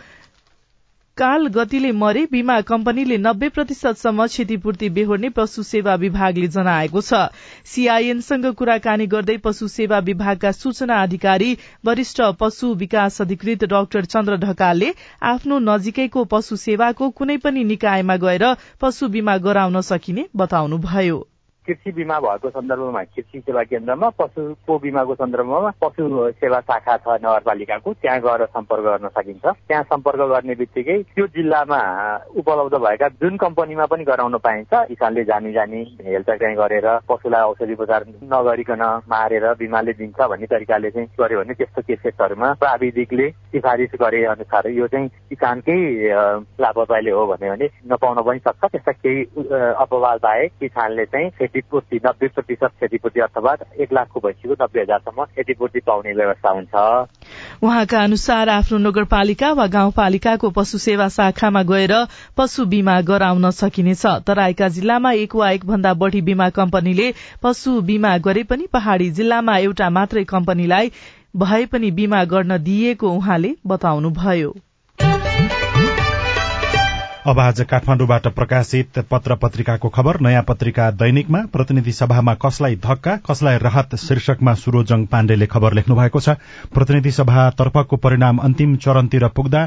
काल 1.18 1.46
गतिले 1.46 1.90
मरे 1.92 2.25
बीमा 2.30 2.61
कम्पनीले 2.61 3.16
नब्बे 3.18 3.49
प्रतिशतसम्म 3.49 4.25
क्षतिपूर्ति 4.26 4.88
बेहोर्ने 4.96 5.28
पशु 5.37 5.62
सेवा 5.62 5.94
विभागले 6.02 6.49
जनाएको 6.49 7.00
छ। 7.00 7.20
सीआईएनसँग 7.64 8.44
कुराकानी 8.54 9.06
गर्दै 9.06 9.37
पशु 9.44 9.68
सेवा 9.75 9.99
विभागका 10.08 10.50
सूचना 10.52 11.00
अधिकारी 11.02 11.49
वरिष्ठ 11.87 12.20
पशु 12.40 12.73
विकास 12.75 13.20
अधिकृत 13.23 13.64
डाक्टर 13.64 14.04
चन्द्र 14.06 14.37
ढकालले 14.42 14.90
आफ्नो 15.30 15.58
नजिकैको 15.68 16.25
पशु 16.35 16.56
सेवाको 16.56 17.08
कुनै 17.12 17.37
पनि 17.46 17.64
निकायमा 17.64 18.16
गएर 18.26 18.44
पशु 18.80 19.08
बीमा 19.08 19.37
गराउन 19.49 19.80
सकिने 19.88 20.26
बताउनुभयो। 20.37 21.18
कृषि 21.66 21.92
बिमा 21.92 22.18
भएको 22.20 22.50
सन्दर्भमा 22.50 23.02
कृषि 23.04 23.40
सेवा 23.40 23.62
केन्द्रमा 23.70 24.08
पशुको 24.18 24.78
बिमाको 24.78 25.14
सन्दर्भमा 25.14 25.70
पशु 25.82 26.30
सेवा 26.40 26.61
शाखा 26.61 26.96
छ 26.96 27.18
नगरपालिकाको 27.25 27.92
त्यहाँ 27.92 28.20
गएर 28.20 28.44
सम्पर्क 28.46 28.85
गर्न 28.85 29.08
सकिन्छ। 29.08 29.44
त्यहाँ 29.44 29.82
सम्पर्क 29.85 30.20
गर्ने 30.32 30.54
बित्तिकै 30.54 30.99
त्यो 31.14 31.26
जिल्लामा 31.37 31.80
उपलब्ध 32.38 32.75
भएका 32.85 33.08
जुन 33.23 33.37
कम्पनीमा 33.37 33.87
पनि 33.87 34.04
गराउन 34.04 34.37
पाइन्छ 34.46 34.75
किसानले 34.88 35.25
जानी 35.25 35.52
जानी 35.52 35.82
हेलचाक्राइ 36.06 36.54
गरेर 36.54 36.88
पशुलाई 37.08 37.49
औषधि 37.50 37.75
उपचार 37.75 38.04
नगरिकन 38.32 38.82
मारेर 39.11 39.46
बिमाले 39.58 39.92
दिन्छ 40.00 40.20
भन्ने 40.20 40.46
तरिकाले 40.46 40.90
चाहिँ 40.90 41.08
गर्यो 41.20 41.40
भने 41.40 41.54
त्यस्तो 41.54 41.82
केसेसहरूमा 41.82 42.52
प्राविधिकले 42.62 43.30
सिफारिस 43.52 43.99
गरे 44.00 44.25
अनुसार 44.35 44.68
यो 44.70 44.87
चाहिँ 44.87 45.08
किसानकै 45.30 45.78
लापरवाहीले 46.61 47.11
हो 47.11 47.26
भन्यो 47.26 47.52
भने 47.52 47.68
नपाउन 47.92 48.23
पनि 48.23 48.38
सक्छ। 48.46 48.64
त्यस्ता 48.66 48.92
केही 48.92 49.23
अपवाद 49.82 50.20
बाहेक 50.23 50.52
किसानले 50.61 51.04
चाहिँ 51.06 51.30
क्षतिपूर्ति 51.56 51.96
नब्बे 52.06 52.28
प्रतिशत 52.28 52.70
क्षतिपूर्ति 52.76 53.20
अथवा 53.20 53.52
एक 53.80 53.92
लाखको 53.92 54.20
भइसक्यो 54.20 54.56
नब्बे 54.62 54.80
हजारसम्म 54.80 55.25
क्षतिपूर्ति 55.25 55.80
पाउने 55.86 56.12
व्यवस्था 56.12 56.50
हुन्छ। 56.50 56.75
उहाँका 57.64 58.02
अनुसार 58.02 58.48
आफ्नो 58.48 58.78
नगरपालिका 58.78 59.52
वा 59.52 59.66
गाउँपालिकाको 59.66 60.50
पशु 60.50 60.78
सेवा 60.78 61.08
शाखामा 61.08 61.62
गएर 61.62 61.94
पशु 62.36 62.66
बीमा 62.66 63.00
गराउन 63.00 63.50
सकिनेछ 63.50 64.06
तराईका 64.26 64.68
जिल्लामा 64.68 65.12
एक 65.25 65.36
वा 65.36 65.50
एक 65.50 65.64
भन्दा 65.66 65.94
बढ़ी 65.94 66.20
बीमा 66.20 66.48
कम्पनीले 66.50 67.12
पशु 67.42 67.80
बीमा 67.80 68.16
गरे 68.18 68.42
पनि 68.42 68.66
पहाड़ी 68.72 69.10
जिल्लामा 69.10 69.56
एउटा 69.58 69.90
मात्रै 69.90 70.25
कम्पनीलाई 70.25 70.92
भए 71.36 71.64
पनि 71.66 71.90
बीमा 71.90 72.25
गर्न 72.25 72.58
दिइएको 72.58 73.10
उहाँले 73.10 73.56
बताउनुभयो। 73.66 74.54
अब 77.26 77.38
आज 77.40 77.61
काठमाडौँबाट 77.61 78.26
प्रकाशित 78.28 78.99
पत्र 79.11 79.35
पत्रिकाको 79.35 79.88
खबर। 79.88 80.18
नयाँ 80.23 80.42
पत्रिका 80.49 80.90
दैनिकमा 80.92 81.38
प्रतिनिधि 81.52 81.92
सभामा 81.92 82.35
कसलाई 82.35 82.76
धक्का 82.78 83.16
कसलाई 83.26 83.59
राहत 83.59 83.95
शीर्षकमा 83.99 84.54
सुरोजङ 84.54 85.04
पाण्डेले 85.06 85.47
खबर 85.47 85.73
लेख्नु 85.75 85.97
भएको 85.97 86.21
छ। 86.21 86.37
प्रतिनिधि 86.71 87.11
सभातर्फको 87.11 87.97
परिणाम 87.97 88.38
अन्तिम 88.38 88.76
चरणतिर 88.76 89.26
पुग्दा 89.37 89.62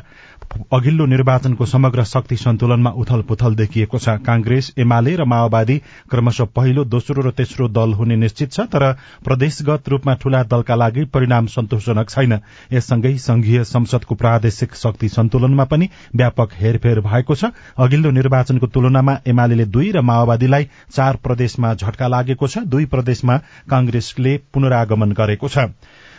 अघिल्लो 0.74 1.06
निर्वाचनको 1.06 1.66
समग्र 1.66 2.04
शक्ति 2.06 2.36
सन्तुलनमा 2.38 2.92
उथल 2.96 3.22
पुथल 3.28 3.56
देखिएको 3.56 4.00
छ। 4.00 4.16
कांग्रेस 4.24 4.72
एमाले 4.80 5.16
र 5.16 5.24
माओवादी 5.25 5.78
क्रमशः 6.12 6.46
पहिलो 6.56 6.86
दोस्रो 6.86 7.22
र 7.22 7.32
तेस्रो 7.36 7.68
दल 7.70 7.94
हुने 7.94 8.16
निश्चित 8.16 8.54
छ 8.54 8.68
तर 8.72 8.92
प्रदेशगत 9.25 9.89
रूपमा 9.89 10.13
ठूला 10.16 10.44
दलका 10.46 10.75
लागि 10.75 11.06
परिणाम 11.12 11.48
सन्तोषजनक 11.50 12.10
छैन। 12.10 12.39
यससँगै 12.72 13.13
संघीय 13.20 13.63
संसदको 13.66 14.16
प्रादेशिक 14.16 14.75
शक्ति 14.78 15.10
सन्तुलनमा 15.10 15.63
पनि 15.66 15.89
व्यापक 16.16 16.56
हेरफेर 16.56 17.00
भएको 17.01 17.36
छ। 17.36 17.49
अघिल्लो 17.77 18.12
निर्वाचनको 18.12 18.68
तुलनामा 18.68 19.15
एमाले 19.27 19.65
दुई 19.68 19.91
र 19.91 20.01
माओवादीलाई 20.01 20.68
चार 20.91 21.15
प्रदेशमा 21.24 21.74
झट्का 21.75 22.08
लागेको 22.08 22.48
छ। 22.48 22.65
दुई 22.68 22.86
प्रदेशमा 22.86 23.38
कांग्रेसले 23.70 24.38
पुनरागमन 24.53 25.12
गरेको 25.13 25.48
छ। 25.50 25.70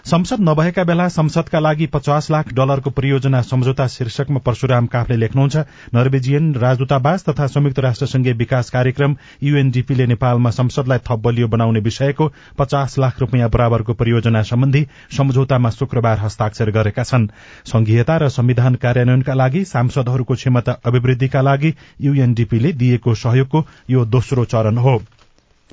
संसद 0.04 0.40
नभएका 0.40 0.82
बेला 0.84 1.06
संसदका 1.08 1.58
लागि 1.58 1.86
पचास 1.86 2.30
लाख 2.30 2.52
डलरको 2.54 2.90
परियोजना 2.90 3.40
सम्झौता 3.42 3.86
शीर्षकमा 3.86 4.38
परशुराम 4.38 4.86
काफले 4.86 5.16
लेख्नुहुन्छ। 5.16 5.56
नर्वेजियन 5.94 6.54
राजदूतावास 6.54 7.24
तथा 7.24 7.46
संयुक्त 7.46 7.78
राष्ट्र 7.78 8.06
संघीय 8.06 8.32
विकास 8.32 8.70
कार्यक्रम 8.70 9.16
यूएनडीपीले 9.42 10.06
नेपालमा 10.06 10.50
संसदलाई 10.50 10.98
थप 10.98 11.20
बलियो 11.20 11.48
बनाउने 11.48 11.80
विषयको 11.80 12.30
पचास 12.58 12.98
लाख 12.98 13.20
रूपियाँ 13.20 13.50
बराबरको 13.50 13.94
परियोजना 13.94 14.42
सम्बन्धी 14.42 14.86
सम्झौतामा 15.16 15.70
शुक्रबार 15.70 16.18
हस्ताक्षर 16.18 16.70
गरेका 16.70 17.04
छन्। 17.04 17.28
संघीयता 17.66 18.16
र 18.16 18.28
संविधान 18.30 18.74
कार्यान्वयनका 18.80 19.34
लागि 19.34 19.64
सांसदहरूको 19.66 20.34
क्षमता 20.34 20.80
अभिवृद्धिका 20.84 21.40
लागि 21.42 21.74
यूएनडीपीले 22.00 22.72
दिएको 22.72 23.14
सहयोगको 23.14 23.66
यो 23.90 24.04
दोस्रो 24.06 24.44
चरण 24.46 24.78
हो। 24.78 25.00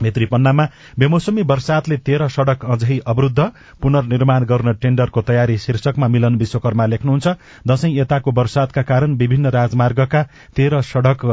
नेत्रीपन्नामा 0.05 0.65
बेमौसमी 0.99 1.41
वर्षातले 1.51 1.97
तेह्र 2.09 2.27
सड़क 2.35 2.65
अझै 2.75 2.97
अवरूद्ध 3.13 3.47
पुनर्निर्माण 3.81 4.45
गर्न 4.51 4.73
टेण्डरको 4.85 5.21
तयारी 5.31 5.57
शीर्षकमा 5.65 6.07
मिलन 6.17 6.35
विश्वकर्मा 6.43 6.85
लेख्नुहुन्छ 6.95 7.35
दशैं 7.73 7.93
यताको 7.97 8.31
वर्षातका 8.41 8.81
कारण 8.93 9.15
विभिन्न 9.23 9.55
राजमार्गका 9.59 10.23
तेह्र 10.55 10.81
सड़क 10.93 11.25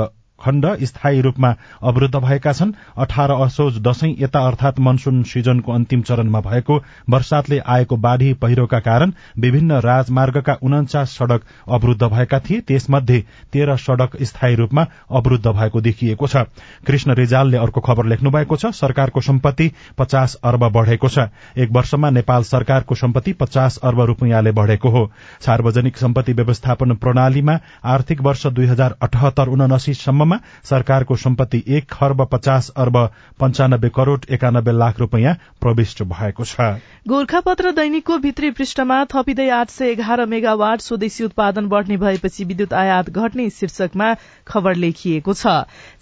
खण्ड 0.45 0.67
स्थायी 0.83 1.21
रूपमा 1.21 1.55
अवरूद्ध 1.83 2.15
भएका 2.17 2.53
छन्। 2.53 2.73
अठार 2.99 3.31
असोज 3.33 3.79
दशैं 3.83 4.15
यता 4.19 4.41
अर्थात 4.47 4.81
मनसून 4.81 5.23
सिजनको 5.25 5.73
अन्तिम 5.73 6.03
चरणमा 6.03 6.41
भएको 6.41 6.83
वर्षातले 7.11 7.59
आएको 7.67 7.97
बाढ़ी 7.97 8.33
पहिरोका 8.35 8.79
कारण 8.81 9.13
विभिन्न 9.39 9.81
राजमार्गका 9.81 10.57
उन्चास 10.63 11.11
सड़क 11.11 11.43
अवरूद्ध 11.69 12.03
भएका 12.05 12.39
थिए। 12.41 12.61
त्यसमध्ये 12.61 13.25
तेह्र 13.53 13.77
सड़क 13.77 14.17
स्थायी 14.23 14.55
रूपमा 14.55 14.87
अवरूद्ध 15.11 15.47
भएको 15.47 15.81
देखिएको 15.81 16.27
छ। 16.27 16.37
कृष्ण 16.87 17.15
रिजालले 17.15 17.57
अर्को 17.57 17.81
खबर 17.81 18.07
लेख्नु 18.07 18.31
भएको 18.31 18.57
छ। 18.57 18.67
सरकारको 18.75 19.21
सम्पत्ति 19.21 19.71
पचास 19.99 20.35
अर्ब 20.45 20.69
बढ़ेको 20.73 21.09
छ। 21.09 21.19
एक 21.59 21.71
वर्षमा 21.73 22.11
नेपाल 22.11 22.43
सरकारको 22.45 22.95
सम्पत्ति 22.95 23.33
पचास 23.33 23.79
अर्ब 23.85 24.01
रूपियाँले 24.03 24.53
बढ़ेको 24.53 24.91
हो। 24.91 25.11
सार्वजनिक 25.41 25.97
सम्पत्ति 25.97 26.33
व्यवस्थापन 26.33 26.95
प्रणालीमा 26.95 27.59
आर्थिक 27.85 28.21
वर्ष 28.21 28.47
दुई 28.47 28.67
हजार 28.67 28.95
अठहत्तर 29.03 29.49
उनासीसम्ममा 29.49 30.34
सरकारको 30.65 31.17
सम्पत्ति 31.17 31.63
एक 31.69 31.89
खर्ब 31.91 32.25
पचास 32.33 32.69
अर्ब 32.77 32.97
पञ्चानब्बे 33.41 33.89
करोड़ 33.89 34.19
एकानब्बे 34.31 34.73
लाख 34.73 34.99
रूपियाँ 35.01 35.35
प्रविष्ट 35.61 36.03
भएको 36.03 36.45
छ। 36.45 36.61
गोर्खापत्र 37.09 37.71
दैनिकको 37.73 38.19
भित्री 38.19 38.51
पृष्ठमा 38.51 39.05
थपिँदै 39.05 39.49
आठ 39.51 39.71
सय 39.71 39.91
एघार 39.91 40.25
मेगावाट 40.27 40.81
स्वदेशी 40.81 41.25
उत्पादन 41.25 41.67
बढ़ने 41.69 41.97
भएपछि 41.97 42.45
विद्युत 42.45 42.73
आयात 42.75 43.11
घट्ने 43.11 43.49
शीर्षकमा 43.51 44.15
खबर 44.49 44.75
लेखिएको 44.75 45.35
छ। 45.35 45.47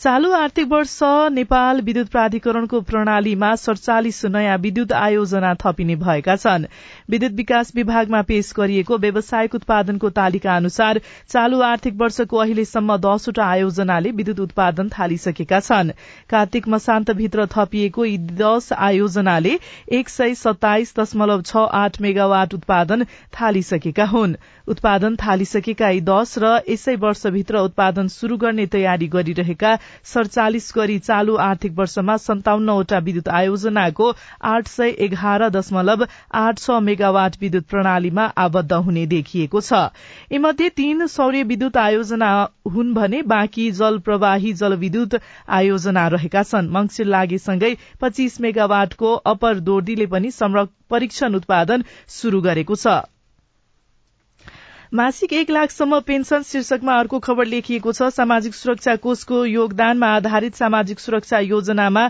चालू 0.01 0.33
आर्थिक 0.33 0.69
वर्ष 0.69 0.99
नेपाल 1.33 1.81
विद्युत 1.81 2.09
प्राधिकरणको 2.09 2.81
प्रणालीमा 2.81 3.55
सड़चालिस 3.57 4.25
नयाँ 4.27 4.59
विद्युत 4.59 4.93
आयोजना 4.93 5.55
थपिने 5.55 5.97
भएका 5.97 6.37
छन्। 6.37 6.67
विद्युत 7.13 7.33
विकास 7.33 7.73
विभागमा 7.77 8.21
पेश 8.23 8.53
गरिएको 8.57 8.97
व्यावसायिक 8.99 9.55
उत्पादनको 9.55 10.11
तालिका 10.19 10.55
अनुसार 10.57 11.01
चालू 11.29 11.59
आर्थिक 11.63 11.97
वर्षको 12.01 12.37
अहिलेसम्म 12.39 12.97
दसवटा 12.99 13.45
आयोजनाले 13.47 14.11
विद्युत 14.21 14.41
उत्पादन 14.41 14.89
थालिसकेका 14.89 15.59
छन्। 15.61 15.91
कार्तिक 16.31 16.69
मसान्तभित्र 16.69 17.47
थपिएको 17.57 18.05
यी 18.05 18.17
दश 18.41 18.73
आयोजनाले 18.89 19.59
एक 19.93 20.09
सय 20.09 20.35
सत्ताइस 20.37 20.95
दशमलव 21.01 21.43
छ 21.43 21.69
आठ 21.83 22.01
मेगावाट 22.01 22.55
उत्पादन 22.55 23.05
थालिसकेका 23.37 24.05
हुन्। 24.15 24.37
उत्पादन 24.69 25.17
थालिसकेका 25.17 25.89
यी 25.91 26.01
दश 26.03 26.35
र 26.39 26.51
यसै 26.69 26.95
वर्षभित्र 27.03 27.63
उत्पादन 27.69 28.09
शुरू 28.11 28.37
गर्ने 28.39 28.67
तयारी 28.73 29.09
गरिरहेका 29.09 29.73
सड़चालिस 30.13 30.71
गरी 30.77 30.99
चालू 31.01 31.37
आर्थिक 31.45 31.73
वर्षमा 31.79 32.17
सन्ताउन्नवटा 32.25 32.99
विद्युत 33.07 33.29
आयोजनाको 33.39 34.11
आठ 34.51 34.69
सय 34.69 34.95
एघार 35.07 35.49
दशमलव 35.51 36.07
आठ 36.43 36.59
छ 36.59 36.79
मेगावाट 36.83 37.37
विद्युत 37.41 37.67
प्रणालीमा 37.71 38.25
आबद्ध 38.45 38.73
हुने 38.73 39.07
देखिएको 39.07 39.61
छ। 39.63 39.83
यीमध्ये 40.33 40.69
तीन 40.77 41.07
सौर्य 41.09 41.43
विद्युत 41.45 41.77
आयोजना 41.79 42.33
हुन् 42.75 42.95
भने 42.95 43.23
बाँकी 43.29 43.71
जल 43.73 43.99
प्रवाही 44.07 44.53
जलविद्युत 44.55 45.21
आयोजना 45.51 46.07
रहेका 46.15 46.43
छन्। 46.45 46.71
मंगिर 46.73 47.07
लागेसँगै 47.07 47.75
पच्चीस 48.01 48.41
मेगावाटको 48.41 49.15
अपर 49.29 49.59
दोर्दीले 49.71 50.07
पनि 50.07 50.31
परीक्षण 50.91 51.35
उत्पादन 51.35 51.85
शुरू 52.11 52.41
गरेको 52.43 52.75
छ। 52.77 53.01
मासिक 54.93 55.33
एक 55.33 55.51
लाखसम्म 55.51 55.99
पेन्सन 56.01 56.43
शीर्षकमा 56.43 56.95
अर्को 56.95 57.19
खबर 57.19 57.47
लेखिएको 57.47 57.93
छ। 57.93 58.09
सामाजिक 58.13 58.55
सुरक्षा 58.55 58.97
कोषको 58.97 59.45
योगदानमा 59.45 60.09
आधारित 60.17 60.55
सामाजिक 60.55 61.01
सुरक्षा 61.01 61.39
योजनामा 61.39 62.03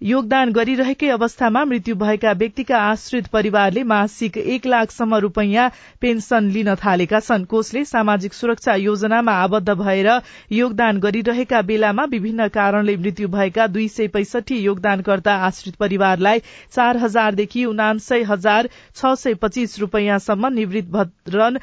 योगदान 0.00 0.50
गरिरहेकै 0.52 1.08
अवस्थामा 1.08 1.64
मृत्यु 1.64 1.94
भएका 1.96 2.32
व्यक्तिका 2.32 2.78
आश्रित 2.78 3.26
परिवारले 3.32 3.82
मासिक 3.84 4.36
एक 4.36 4.66
लाखसम्म 4.66 5.16
रूपियाँ 5.24 5.68
पेन्सन 6.00 6.50
लिन 6.50 6.74
थालेका 6.76 7.20
छन्। 7.20 7.44
कोषले 7.46 7.84
सामाजिक 7.84 8.34
सुरक्षा 8.34 8.74
योजनामा 8.76 9.32
आबद्ध 9.42 9.70
भएर 9.72 10.08
योगदान 10.52 10.98
गरिरहेका 11.00 11.60
बेलामा 11.62 12.04
विभिन्न 12.10 12.48
कारणले 12.48 12.96
मृत्यु 12.96 13.28
भएका 13.28 13.66
दुई 13.68 13.86
सय 13.88 14.08
पैंसठी 14.08 14.58
योगदानकर्ता 14.58 15.34
आश्रित 15.46 15.76
परिवारलाई 15.76 16.42
चार 16.74 16.96
हजारदेखि 16.96 17.64
उनान्सय 17.64 18.22
हजार 18.28 18.68
छ 18.96 19.14
सय 19.16 19.34
पच्चीस 19.40 19.78
रूपियाँसम्म 19.80 20.52
निवृत्त 20.54 20.90
भरण 20.90 21.58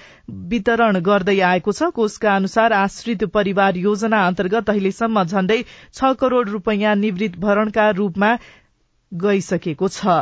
वितरण 0.48 1.00
गर्दै 1.02 1.40
आएको 1.52 1.72
छ। 1.74 1.92
कोषका 1.92 2.36
अनुसार 2.36 2.74
आश्रित 2.80 3.24
परिवार 3.30 3.78
योजना 3.78 4.26
अन्तर्गत 4.28 4.70
अहिलेसम्म 4.70 5.24
झण्डै 5.26 5.62
छ 5.94 6.14
करोड़ 6.18 6.48
रूपियाँ 6.50 6.96
निवृत्त 6.98 7.40
भरणका 7.40 7.90
रूपमा 8.02 8.21
गइसकेको 9.12 9.88
छ। 9.90 10.22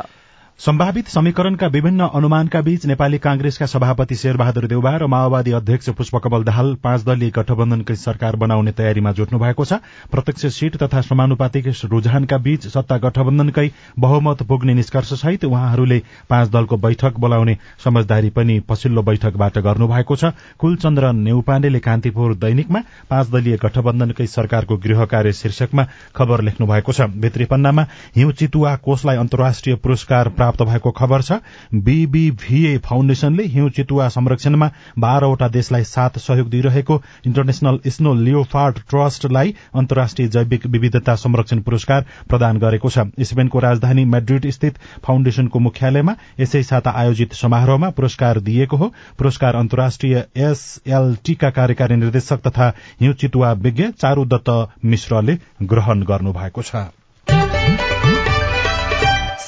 सम्भावित 0.59 1.07
समीकरणका 1.07 1.67
विभिन्न 1.73 2.07
अनुमानका 2.13 2.59
बीच 2.61 2.85
नेपाली 2.85 3.17
कांग्रेसका 3.17 3.65
सभापति 3.65 4.15
शेरबहादुर 4.15 4.65
देउबा 4.67 4.91
र 4.97 5.05
माओवादी 5.07 5.51
अध्यक्ष 5.51 5.89
पुष्पकमल 5.97 6.43
दाहाल 6.43 6.73
पाँच 6.83 7.03
दलीय 7.05 7.29
गठबन्धनकै 7.35 7.95
सरकार 7.95 8.35
बनाउने 8.35 8.71
तयारीमा 8.71 9.11
जुट्नु 9.11 9.39
भएको 9.39 9.65
छ। 9.65 9.73
प्रत्यक्ष 10.11 10.45
सीट 10.53 10.75
तथा 10.77 11.01
समानुपातिक 11.01 11.67
रुझानका 11.85 12.37
बीच 12.39 12.67
सत्ता 12.67 12.97
गठबन्धनकै 12.97 13.69
बहुमत 13.97 14.43
पुग्ने 14.49 14.73
निष्कर्ष 14.73 15.13
सहित 15.13 15.45
उहाँहरूले 15.45 16.01
पाँच 16.29 16.49
दलको 16.51 16.77
बैठक 16.77 17.13
बोलाउने 17.17 17.57
समझदारी 17.83 18.29
पनि 18.35 18.59
पछिल्लो 18.67 19.01
बैठकबाट 19.01 19.57
गर्नुभएको 19.59 20.15
छ। 20.15 20.33
कुलचन्द्र 20.59 21.11
नेउपाण्डेले 21.13 21.79
कान्तिपुर 21.79 22.35
दैनिकमा 22.35 22.83
पाँच 23.09 23.31
दलीय 23.31 23.57
गठबन्धनकै 23.63 24.27
सरकारको 24.27 24.77
गृह 24.77 25.05
कार्य 25.07 25.33
शीर्षकमा 25.39 25.87
खबर 26.15 26.41
लेख्नु 26.41 26.67
भएको 26.67 26.91
छ। 26.91 27.07
भित्री 27.15 27.45
पन्नामा 27.47 27.87
हिउँ 28.17 28.31
चितुवा 28.33 28.75
कोषलाई 28.83 29.17
अन्तर्राष्ट्रिय 29.17 29.75
पुरस्कार 29.79 30.47
प्राप्त 30.49 30.61
भएको 30.63 30.91
खबर 30.91 31.21
छ 31.21 31.39
बीबीभीए 31.85 32.77
फाउन्डेशनले 32.79 33.43
हिउँ 33.47 33.69
चितुवा 33.69 34.07
संरक्षणमा 34.09 34.69
बाह्रवटा 34.99 35.47
देशलाई 35.49 35.83
साथ 35.85 36.17
सहयोग 36.19 36.49
दिइरहेको 36.49 37.01
इन्टरनेशनल 37.27 37.79
स्नो 37.87 38.13
लियोफार्ड 38.15 38.79
ट्रस्टलाई 38.89 39.53
अन्तर्राष्ट्रिय 39.75 40.27
जैविक 40.27 40.65
विविधता 40.67 41.15
संरक्षण 41.17 41.61
पुरस्कार 41.61 42.05
प्रदान 42.29 42.57
गरेको 42.59 42.89
छ। 42.89 43.05
स्पेनको 43.21 43.59
राजधानी 43.59 44.05
मेड्रिड 44.07 44.49
स्थित 44.49 44.77
फाउन्डेशनको 45.05 45.59
मुख्यालयमा 45.59 46.15
यसै 46.39 46.63
साता 46.63 46.91
आयोजित 46.97 47.33
समारोहमा 47.35 47.89
पुरस्कार 47.91 48.39
दिइएको 48.41 48.77
हो। 48.77 48.91
पुरस्कार 49.17 49.55
अन्तर्राष्ट्रिय 49.55 50.23
एसएलटीका 50.49 51.49
कार्यकारी 51.51 51.95
निर्देशक 51.95 52.47
तथा 52.47 52.73
हिउँ 53.01 53.13
चितुवा 53.15 53.51
विज्ञ 53.59 53.91
चारू 53.99 54.25
दत्त 54.25 54.49
मिश्रले 54.85 55.37
ग्रहण 55.63 56.03
गर्नुभएको 56.03 56.61
छ। 56.61 56.89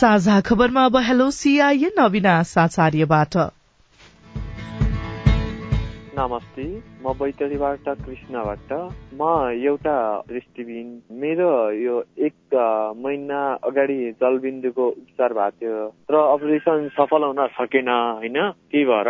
साझा 0.01 0.39
खबरमा 0.41 0.85
अब 0.85 0.97
हेलो 0.97 1.29
सीआईएन 1.31 2.03
अविनाश 2.03 2.57
आचार्यबाट 2.57 3.37
नमस्ते। 6.17 6.90
म 7.01 7.13
बैतडीबाट 7.13 7.89
कृष्णबाट 8.05 8.73
म 9.19 9.49
एउटा 9.53 10.23
दृष्टिबिन 10.29 11.01
मेरो 11.11 11.71
यो 11.71 12.03
एक 12.17 12.33
महिना 12.97 13.39
अगाडि 13.63 14.11
जलबिन्दुको 14.11 14.87
उपचार 14.87 15.33
भएको 15.33 15.49
थियो। 15.51 15.93
र 16.11 16.15
अपरेसन 16.15 16.89
सफल 16.93 17.23
हुन 17.23 17.47
सकेन 17.47 17.89
होइन? 17.89 18.37
त्यही 18.71 18.85
भएर 18.85 19.07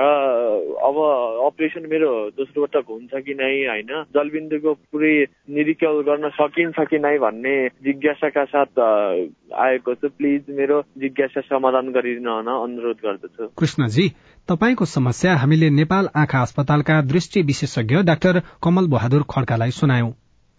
अब 0.80 0.98
अपरेसन 1.46 1.88
मेरो 1.92 2.30
दोस्रो 2.30 2.66
पटक 2.66 2.86
हुन्छ 2.90 3.24
कि 3.26 3.34
नै 3.34 3.52
होइन? 3.68 4.04
जलबिन्दुको 4.16 4.74
पुरै 4.74 5.26
निरीक्षण 5.50 6.02
गर्न 6.02 6.30
सकिन्छ 6.30 6.80
कि 6.80 7.00
नै 7.00 7.18
भन्ने 7.18 7.68
जिज्ञासाका 7.68 8.46
साथ 8.46 8.80
आएको 9.52 9.94
छु। 9.94 10.08
प्लिज 10.08 10.44
मेरो 10.50 10.82
जिज्ञासा 10.98 11.42
समाधान 11.42 11.92
गरिदिन 11.92 12.28
अनुरोध 12.28 12.98
गर्दछु। 13.06 13.48
कृष्णजी 13.60 14.10
तपाईँको 14.50 14.86
समस्या 14.86 15.36
हामीले 15.36 15.70
नेपाल 15.70 16.08
आँखा 16.16 16.42
अस्पतालका 16.42 17.02
दृष्टि 17.02 17.42
विशेषज्ञ 17.42 17.81
डाक्टर 18.02 18.42
कमल 18.64 18.88
बहादुर 18.88 19.26
खड्कालाई 19.30 19.72
सुनायौं। 19.72 20.12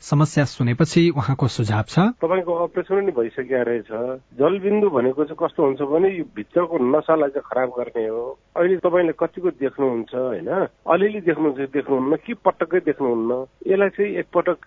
समस्या 0.02 0.44
सुनेपछि 0.44 1.02
उहाँको 1.14 1.46
सुझाव 1.46 1.84
छ। 1.86 1.98
तपाईँको 2.18 2.52
अपरेसन 2.66 3.06
नै 3.06 3.12
भइसकेको 3.14 3.62
रहेछ। 3.62 3.90
जलबिन्दु 4.34 4.88
भनेको 4.90 5.24
चाहिँ 5.24 5.38
कस्तो 5.38 5.62
हुन्छ 5.62 5.82
भने 5.86 6.08
यो 6.10 6.24
भित्रको 6.36 6.76
नसालाई 6.90 7.30
चाहिँ 7.30 7.46
खराब 7.46 7.68
गर्ने 7.78 8.06
हो। 8.10 8.22
अहिले 8.58 8.76
तपाईँले 8.82 9.12
कतिको 9.14 9.50
देख्नुहुन्छ 9.62 10.14
होइन? 10.14 10.50
अलिअलि 10.90 11.20
देख्नुहुन्छ 11.22 11.70
देख्नुहुन्न 11.70 12.16
कि 12.18 12.34
पटक्कै 12.34 12.80
देख्नुहुन्न? 12.90 13.30
यसलाई 13.70 13.90
चाहिँ 13.94 14.10
एकपटक 14.18 14.58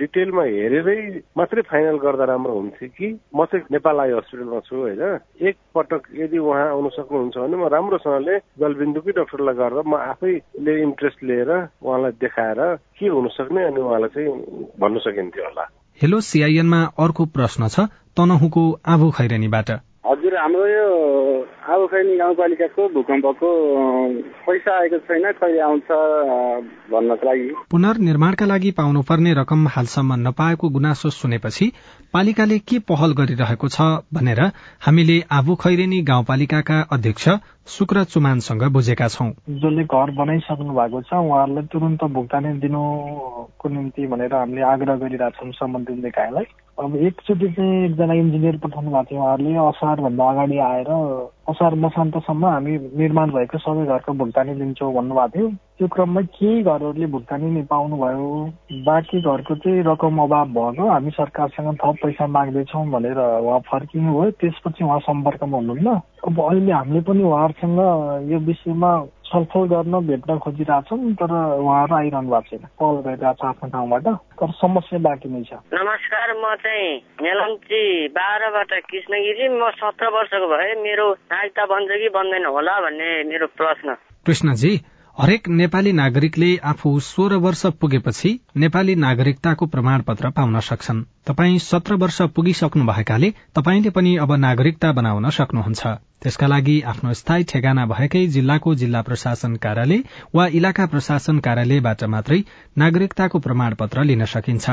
डिटेलमा 0.00 0.42
हेरेरै 0.56 0.98
मात्रै 1.36 1.62
फाइनल 1.68 1.96
गर्दा 2.00 2.24
राम्रो 2.24 2.54
हुन्थ्यो 2.56 2.88
कि? 2.88 3.08
म 3.36 3.44
चाहिँ 3.44 3.68
नेपाल 3.68 4.00
आई 4.00 4.10
हस्पिटलमा 4.16 4.60
छु 4.64 4.76
होइन? 4.76 5.02
एकपटक 5.36 6.02
यदि 6.16 6.38
उहाँ 6.38 6.66
आउन 6.72 6.88
सक्नुहुन्छ 6.96 7.36
भने 7.36 7.56
म 7.60 7.68
राम्रोसँगले 7.68 8.36
जलबिन्दुकै 8.56 9.12
डक्टरलाई 9.20 9.54
गरेर 9.54 9.82
म 9.84 9.94
आफैले 10.16 10.72
इन्ट्रेस्ट 10.82 11.18
लिएर 11.28 11.50
उहाँलाई 11.84 12.12
देखाएर 12.24 12.60
के 13.00 13.08
हुन 13.08 13.28
सक्ने 13.28 13.64
अनि 13.64 13.80
उहाँलाई 13.80 14.08
चाहिँ 14.08 14.28
भन्नु 14.80 15.00
सकिन्थ्यो 15.00 15.44
होला। 15.44 15.64
हेलो 16.00 16.20
सिआइएनमा 16.20 16.80
अर्को 16.98 17.24
प्रश्न 17.26 17.68
छ 17.68 17.80
तनहुको 18.16 18.62
आबु 18.86 19.10
खैरेनीबाट। 19.10 19.70
हजुर 20.04 20.34
हाम्रो 20.36 20.66
यो 20.66 20.84
आबुखैनी 21.68 22.16
गाउँपालिकाको 22.16 22.82
भूकम्पको 22.88 23.48
पैसा 24.46 24.72
आएको 24.80 24.98
छैन 25.04 25.24
कहिले 25.36 25.60
आउँछ 25.60 25.88
भन्नको 26.92 27.26
लागि। 27.26 27.48
पुनर्निर्माणका 27.70 28.46
लागि 28.46 28.70
पाउनुपर्ने 28.78 29.32
रकम 29.34 29.66
हालसम्म 29.68 30.14
नपाएको 30.28 30.68
गुनासो 30.68 31.10
सुनेपछि 31.10 31.66
पालिकाले 32.14 32.58
के 32.64 32.78
पहल 32.88 33.12
गरिरहेको 33.18 33.68
छ 33.68 33.88
भनेर 34.14 34.40
हामीले 34.86 35.16
आबु 35.38 35.54
खैरेनी 35.62 36.00
गाउँपालिकाका 36.10 36.78
अध्यक्ष 36.92 37.28
शुक्र 37.68 38.04
चुमानसँग 38.04 38.62
बुझेका 38.72 39.08
छौं। 39.08 39.30
जसले 39.50 39.84
घर 39.84 40.14
बनाइसक्नु 40.16 40.72
भएको 40.72 41.02
छ 41.02 41.12
उहाँहरूलाई 41.12 41.66
तुरन्त 41.72 42.04
भुक्तानी 42.16 42.54
दिनुको 42.60 43.68
निम्ति 43.68 44.06
भनेर 44.06 44.34
हामीले 44.34 44.62
आग्रह 44.72 44.96
गरिरहेछौँ 45.04 45.52
सम्बन्धित 45.52 46.04
निकायलाई। 46.04 46.48
अब 46.78 46.94
एकचोटि 46.96 47.48
चाहिँ 47.52 47.84
एकजना 47.84 48.14
इन्जिनियर 48.14 48.56
पठाउनु 48.62 48.90
भएको 48.90 49.04
थियो 49.10 49.20
उहाँहरूले 49.20 49.54
असारभन्दा 49.68 50.28
अगाडि 50.30 50.58
आएर 50.58 50.90
असार 51.50 51.74
मसान्तसम्म 51.74 52.46
हामी 52.46 52.76
निर्माण 53.00 53.30
भएको 53.34 53.58
सबै 53.58 53.86
घरको 53.86 54.12
भुक्तानी 54.14 54.54
दिन्छौँ 54.54 54.92
भन्नुभएको 54.94 55.28
थियो। 55.34 55.48
त्यो 55.78 55.88
क्रममा 55.94 56.20
केही 56.38 56.62
घरहरूले 56.62 57.06
भुक्तानी 57.14 57.50
नै 57.50 57.62
पाउनुभयो। 57.66 58.28
बाँकी 58.86 59.20
घरको 59.20 59.54
चाहिँ 59.54 59.82
रकम 59.90 60.22
अभाव 60.22 60.46
भएको 60.54 60.88
हामी 60.88 61.10
सरकारसँग 61.18 61.74
थप 61.82 61.96
पैसा 62.02 62.26
माग्दैछौँ 62.36 62.86
भनेर 62.94 63.18
उहाँ 63.18 63.60
फर्किनु 63.70 64.14
भयो। 64.14 64.30
त्यसपछि 64.38 64.84
उहाँ 64.84 64.98
सम्पर्कमा 65.10 65.56
हुनुहुन्न। 65.58 65.88
अब 66.26 66.40
अहिले 66.46 66.72
हामीले 66.72 67.00
पनि 67.10 67.22
उहाँहरूसँग 67.26 67.78
यो 68.30 68.38
विषयमा 68.38 68.92
छलफल 69.28 69.64
गर्न 69.68 69.94
भेट्न 70.06 70.38
खोजिरहेछौँ 70.38 71.12
तर 71.20 71.32
उहाँहरू 71.60 71.94
आइरहनु 71.94 72.30
भएको 72.30 72.48
छैन। 72.50 72.64
कल 72.80 72.94
गरिरहेको 73.06 73.38
छ 73.40 73.44
आफ्नो 73.44 73.68
ठाउँबाट 73.68 74.06
तर 74.40 74.50
समस्या 74.60 74.98
बाँकी 74.98 75.28
नै 75.28 75.42
छ। 75.44 75.52
नमस्कार 75.74 76.28
म 76.40 76.54
चाहिँ 76.64 76.88
मेलम्ची 77.22 77.82
बाह्रबाट 78.08 78.72
कृष्ण 78.90 79.12
गिरी 79.24 79.48
म 79.48 79.70
सत्र 79.80 80.08
वर्षको 80.08 80.46
भए। 80.48 80.74
मेरो 80.82 81.06
नागरिकता 81.32 81.64
बन्छ 81.64 81.90
कि 82.02 82.08
बन्दैन 82.08 82.46
होला 82.46 82.80
भन्ने 82.80 83.08
मेरो 83.28 83.46
प्रश्न। 83.46 83.88
कृष्णजी 84.26 84.72
हरेक 85.20 85.48
नेपाली 85.48 85.92
नागरिकले 85.92 86.48
आफू 86.64 86.90
सोह्र 87.00 87.36
वर्ष 87.44 87.64
पुगेपछि 87.80 88.30
नेपाली 88.56 88.94
नागरिकताको 88.94 89.66
प्रमाण 89.66 90.02
पत्र 90.02 90.30
पाउन 90.30 90.60
सक्छन्। 90.60 91.02
तपाई 91.26 91.58
सत्र 91.58 91.94
वर्ष 91.94 92.20
पुगिसक्नु 92.36 92.84
भएकाले 92.86 93.32
तपाईँले 93.54 93.90
पनि 93.90 94.14
अब 94.16 94.32
नागरिकता 94.44 94.92
बनाउन 94.92 95.30
सक्नुहुन्छ। 95.30 95.86
त्यसका 96.22 96.46
लागि 96.46 96.80
आफ्नो 96.92 97.14
स्थायी 97.14 97.44
ठेगाना 97.44 97.86
भएकै 97.86 98.26
जिल्लाको 98.28 98.74
जिल्ला 98.74 99.02
प्रशासन 99.02 99.56
कार्यालय 99.56 100.02
वा 100.34 100.46
इलाका 100.54 100.86
प्रशासन 100.86 101.38
कार्यालयबाट 101.40 102.04
मात्रै 102.14 102.42
नागरिकताको 102.78 103.38
प्रमाण 103.38 103.74
पत्र 103.74 104.04
लिन 104.04 104.24
सकिन्छ। 104.24 104.70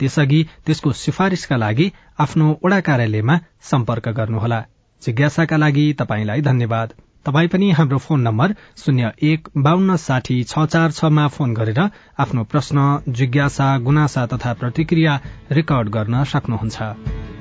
त्यसअघि 0.00 0.46
त्यसको 0.66 0.92
सिफारिशका 1.06 1.56
लागि 1.56 1.92
आफ्नो 2.18 2.54
ओडा 2.64 2.80
कार्यालयमा 2.80 3.42
सम्पर्क 3.62 4.08
गर्नुहोला। 4.18 4.64
जिज्ञासाका 5.02 5.56
लागि 5.56 5.92
तपाईँलाई 5.98 6.40
धन्यवाद। 6.42 7.02
तपाई 7.28 7.48
पनि 7.52 7.70
हाम्रो 7.70 7.98
फोन 7.98 8.20
नम्बर 8.20 8.54
शून्य 8.76 9.10
एक 9.22 9.48
बान्न 9.56 9.96
साठी 10.00 10.36
छ 10.44 10.64
चार 10.72 10.96
छमा 10.98 11.26
फोन 11.28 11.52
गरेर 11.54 11.80
आफ्नो 12.24 12.44
प्रश्न 12.52 12.88
जिज्ञासा 13.20 13.68
गुनासा 13.84 14.26
तथा 14.32 14.52
प्रतिक्रिया 14.60 15.20
रेकर्ड 15.52 15.88
गर्न 15.90 16.24
सक्नुहुन्छ। 16.32 17.37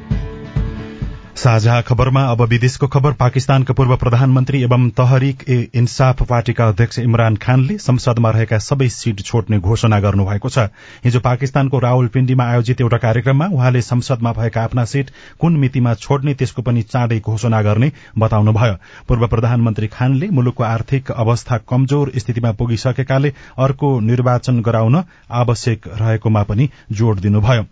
साझा 1.37 1.81
खबरमा 1.81 2.21
अब 2.25 2.41
विदेशको 2.49 2.87
खबर। 2.87 3.11
पाकिस्तानका 3.13 3.73
पूर्व 3.73 3.95
प्रधानमन्त्री 3.95 4.61
एवं 4.63 4.89
तहरिक 4.97 5.43
ए 5.47 5.57
इन्साफ 5.75 6.21
पार्टीका 6.29 6.67
अध्यक्ष 6.67 6.99
इमरान 6.99 7.35
खानले 7.35 7.77
संसदमा 7.77 8.29
रहेका 8.31 8.57
सबै 8.59 8.87
सीट 8.89 9.21
छोड्ने 9.21 9.59
घोषणा 9.59 9.99
गर्नुभएको 9.99 10.49
छ। 10.49 10.59
हिजो 11.03 11.19
पाकिस्तानको 11.19 11.79
रावलपिण्डीमा 11.79 12.43
आयोजित 12.43 12.81
एउटा 12.81 12.97
कार्यक्रममा 12.97 13.45
उहाँले 13.53 13.81
संसदमा 13.81 14.31
भएका 14.33 14.63
आफ्ना 14.63 14.85
सीट 14.85 15.11
कुन 15.39 15.57
मितिमा 15.57 15.93
छोड्ने 15.95 16.33
त्यसको 16.33 16.61
पनि 16.61 16.81
चाँडै 16.83 17.19
घोषणा 17.19 17.61
गर्ने 17.61 17.91
बताउनुभयो। 18.17 18.73
पूर्व 19.07 19.27
प्रधानमन्त्री 19.27 19.87
खानले 19.89 20.29
मुलुकको 20.31 20.63
आर्थिक 20.63 21.11
अवस्था 21.17 21.57
कमजोर 21.69 22.11
स्थितिमा 22.17 22.51
पुगिसकेकाले 22.57 23.33
अर्को 23.59 23.99
निर्वाचन 23.99 24.61
गराउन 24.61 25.03
आवश्यक 25.43 25.87
रहेकोमा 26.01 26.43
पनि 26.43 26.69
जोड़ 26.93 27.19
दिनुभयो। 27.19 27.63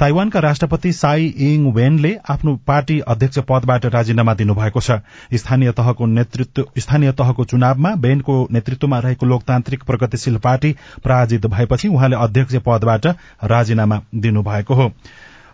ताइवानका 0.00 0.40
राष्ट्रपति 0.40 0.92
साई 0.94 1.26
इङ 1.46 1.72
वेनले 1.72 2.14
आफ्नो 2.30 2.58
पार्टी 2.66 3.00
अध्यक्ष 3.12 3.38
पदबाट 3.48 3.86
राजीनामा 3.88 4.34
दिनुभएको 4.34 4.80
छ। 4.80 5.00
स्थानीय 5.34 5.72
तहको 5.72 6.06
नेतृत्व 6.08 6.64
स्थानीय 6.78 7.12
तहको 7.12 7.44
चुनावमा 7.46 7.94
बेनको 7.98 8.36
नेतृत्वमा 8.52 8.98
रहेको 8.98 9.26
लोकतान्त्रिक 9.26 9.84
प्रगतिशील 9.84 10.36
पार्टी 10.38 10.74
पराजित 11.04 11.46
भएपछि 11.48 11.88
उहाँले 11.88 12.16
अध्यक्ष 12.20 12.56
पदबाट 12.66 13.06
राजीनामा 13.46 14.00
दिनुभएको 14.14 14.74
हो। 14.74 14.90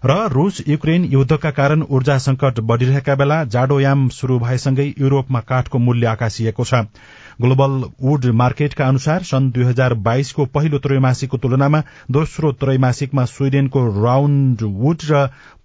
र 0.05 0.15
रूस 0.29 0.63
युक्रेन 0.69 1.05
युद्धका 1.05 1.51
कारण 1.51 1.83
ऊर्जा 1.91 2.17
संकट 2.19 2.61
बढ़िरहेका 2.63 3.15
बेला 3.15 3.43
जाडोयाम 3.45 4.09
शुरू 4.09 4.39
भएसँगै 4.39 4.87
युरोपमा 4.99 5.41
काठको 5.41 5.79
मूल्य 5.79 6.07
आकाशिएको 6.07 6.65
छ। 6.65 6.75
ग्लोबल 7.43 7.75
वुड 8.03 8.25
मार्केटका 8.35 8.87
अनुसार 8.89 9.23
सन् 9.23 9.51
दुई 9.53 9.65
हजार 9.65 9.95
बाइसको 10.07 10.45
पहिलो 10.45 10.79
त्रैमासिकको 10.79 11.39
तुलनामा 11.39 11.81
दोस्रो 12.11 12.53
त्रैमासिकमा 12.53 13.25
स्वीडेनको 13.25 14.05
राउण्ड 14.05 14.63
वुड 14.63 15.05
र 15.11 15.21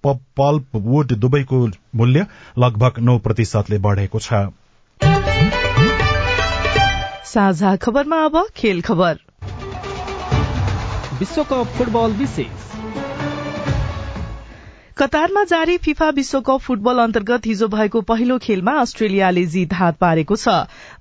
पल्प 0.07 0.75
वुड 0.75 1.13
दुवैको 1.13 1.61
मूल्य 1.95 2.25
लगभग 2.59 2.99
नौ 2.99 3.17
प्रतिशतले 3.19 3.77
बढ़ेको 3.77 4.19
छ। 4.19 4.33
साझा 7.25 7.75
खबरमा 7.75 8.23
अब 8.25 8.45
खेल 8.55 8.81
खबर। 8.81 9.17
विश्वकप 11.19 11.73
फुटबल 11.77 12.11
विशेष। 12.11 12.82
कतारमा 14.97 15.43
जारी 15.43 15.77
फिफा 15.77 16.07
विश्वकप 16.09 16.59
फुटबल 16.61 16.97
अन्तर्गत 16.99 17.45
हिजो 17.45 17.67
भएको 17.67 18.01
पहिलो 18.09 18.37
खेलमा 18.39 18.71
अस्ट्रेलियाले 18.79 19.45
जीत 19.53 19.71
हात 19.73 19.95
पारेको 19.97 20.35
छ। 20.35 20.49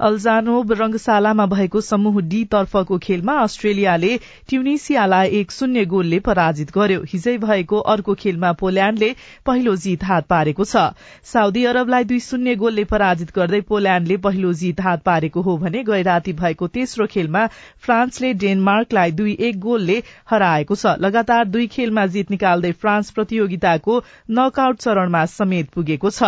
अल्जानोब 0.00 0.72
रंगशालामा 0.72 1.46
भएको 1.46 1.80
समूह 1.80 2.20
डी 2.24 2.44
तर्फको 2.54 2.98
खेलमा 2.98 3.34
अस्ट्रेलियाले 3.40 4.16
ट्युनिसियालाई 4.48 5.28
एक 5.40 5.52
शून्य 5.52 5.84
गोलले 5.84 6.20
पराजित 6.20 6.70
गर्यो। 6.74 7.02
हिजै 7.10 7.36
भएको 7.38 7.80
अर्को 7.94 8.14
खेलमा 8.14 8.52
पोल्याण्डले 8.62 9.10
पहिलो 9.46 9.76
जीत 9.84 10.04
हात 10.04 10.26
पारेको 10.26 10.64
छ। 10.64 10.86
साउदी 11.26 11.64
अरबलाई 11.66 12.04
दुई 12.04 12.20
शून्य 12.20 12.54
गोलले 12.64 12.84
पराजित 12.94 13.36
गर्दै 13.36 13.60
पोल्याण्डले 13.68 14.16
पहिलो 14.24 14.52
जीत 14.62 14.80
हात 14.80 15.04
पारेको 15.04 15.42
हो 15.42 15.56
भने 15.58 15.84
गै 15.84 16.00
राति 16.02 16.32
भएको 16.40 16.70
तेस्रो 16.78 17.10
खेलमा 17.12 17.44
फ्रान्सले 17.84 18.32
डेनमार्कलाई 18.40 19.12
दुई 19.12 19.36
एक 19.42 19.60
गोलले 19.60 20.00
हराएको 20.32 20.74
छ। 20.76 20.96
लगातार 21.00 21.44
दुई 21.52 21.66
खेलमा 21.76 22.06
जीत 22.16 22.30
निकाल्दै 22.30 22.72
फ्रान्स 22.80 23.10
प्रतियोगिता 23.12 23.76
नकआउट 24.30 24.76
चरणमा 24.76 25.24
समेत 25.26 25.70
पुगेको 25.70 26.10
छ। 26.10 26.22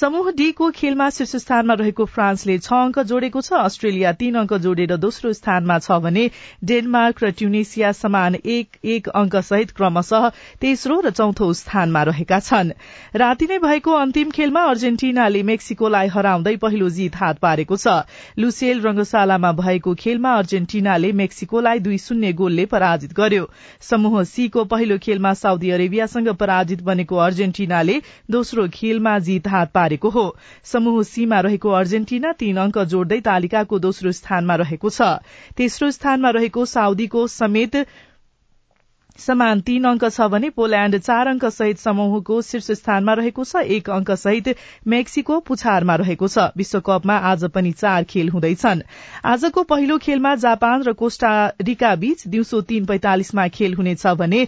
समूह 0.00 0.30
डी 0.36 0.50
को 0.52 0.70
खेलमा 0.70 1.08
शीर्ष 1.10 1.30
स्थानमा 1.36 1.74
रहेको 1.74 2.04
फ्रान्सले 2.06 2.56
छ 2.58 2.72
अंक 2.76 2.98
जोडेको 3.10 3.40
छ 3.40 3.52
अस्ट्रेलिया 3.58 4.10
तीन 4.12 4.34
अंक 4.36 4.52
जोडेर 4.64 4.96
दोस्रो 4.96 5.32
स्थानमा 5.32 5.78
छ 5.78 5.96
भने 6.00 6.24
डेनमार्क 6.70 7.22
र 7.24 7.30
ट्युनिसिया 7.32 7.92
समान 7.92 8.34
एक 8.46 8.76
एक 8.86 9.08
अंक 9.10 9.36
सहित 9.42 9.70
क्रमशः 9.78 10.28
तेस्रो 10.60 10.98
र 11.00 11.10
चौथो 11.10 11.52
स्थानमा 11.52 12.02
रहेका 12.08 12.40
छन्। 12.40 12.72
राति 13.14 13.46
नै 13.46 13.58
भएको 13.58 13.92
अन्तिम 13.94 14.30
खेलमा 14.30 14.64
अर्जेन्टिनाले 14.64 15.42
मेक्सिकोलाई 15.52 16.08
हराउँदै 16.08 16.54
पहिलो 16.58 16.88
जीत 16.98 17.16
हात 17.16 17.38
पारेको 17.38 17.76
छ। 17.78 17.96
लुसेल 18.38 18.80
रंगशालामा 18.82 19.52
भएको 19.62 19.94
खेलमा 19.94 20.34
अर्जेन्टिनाले 20.34 21.12
मेक्सिकोलाई 21.14 21.78
दुई 21.88 21.98
शून्य 22.00 22.32
गोलले 22.34 22.66
पराजित 22.66 23.16
गर्यो। 23.16 23.48
समूह 23.80 24.22
सी 24.26 24.48
को 24.50 24.64
पहिलो 24.66 24.98
खेलमा 25.00 25.34
साउदी 25.36 25.70
अरेबियासँग 25.70 26.28
पराजित 26.36 26.82
बनेको 26.84 27.24
अर्जेन्टिनाले 27.30 28.00
दोस्रो 28.30 28.68
खेलमा 28.74 29.18
जीत 29.24 29.48
हात 29.48 29.72
पारेको 29.72 29.84
हो। 29.94 30.36
समूह 30.64 31.02
सीमा 31.02 31.40
रहेको 31.40 31.70
अर्जेन्टिना 31.70 32.32
तीन 32.32 32.56
अंक 32.56 32.78
जोड्दै 32.78 33.20
तालिकाको 33.20 33.78
दोस्रो 33.78 34.12
स्थानमा 34.12 34.54
रहेको 34.54 34.90
छ। 34.90 35.00
तेस्रो 35.56 35.90
स्थानमा 35.90 36.30
रहेको 36.30 36.64
साउदीको 36.66 37.26
समेत 37.26 37.86
समान 39.18 39.60
तीन 39.60 39.84
अंक 39.84 40.04
छ 40.04 40.20
भने 40.20 40.48
पोल्याण्ड 40.50 40.98
चार 40.98 41.26
अंक 41.26 41.44
सहित 41.44 41.78
समूहको 41.78 42.40
शीर्ष 42.42 42.70
स्थानमा 42.70 43.12
रहेको 43.14 43.44
छ। 43.44 43.56
एक 43.56 43.90
अंक 43.90 44.10
सहित 44.12 44.56
मेक्सिको 44.86 45.38
पुछारमा 45.40 45.94
रहेको 45.96 46.28
छ। 46.28 46.52
विश्वकपमा 46.56 47.16
आज 47.16 47.44
पनि 47.44 47.72
चार 47.72 48.04
खेल 48.04 48.28
हुँदैछन्। 48.28 48.82
आजको 49.24 49.62
पहिलो 49.62 49.98
खेलमा 49.98 50.34
जापान 50.34 50.82
र 50.82 50.92
कोष्टारिका 50.92 51.94
बीच 51.96 52.26
दिउँसो 52.28 52.60
तीन 52.60 52.84
पैंतालिसमा 52.86 53.48
खेल 53.48 53.74
हुनेछ 53.74 54.06
भने 54.06 54.46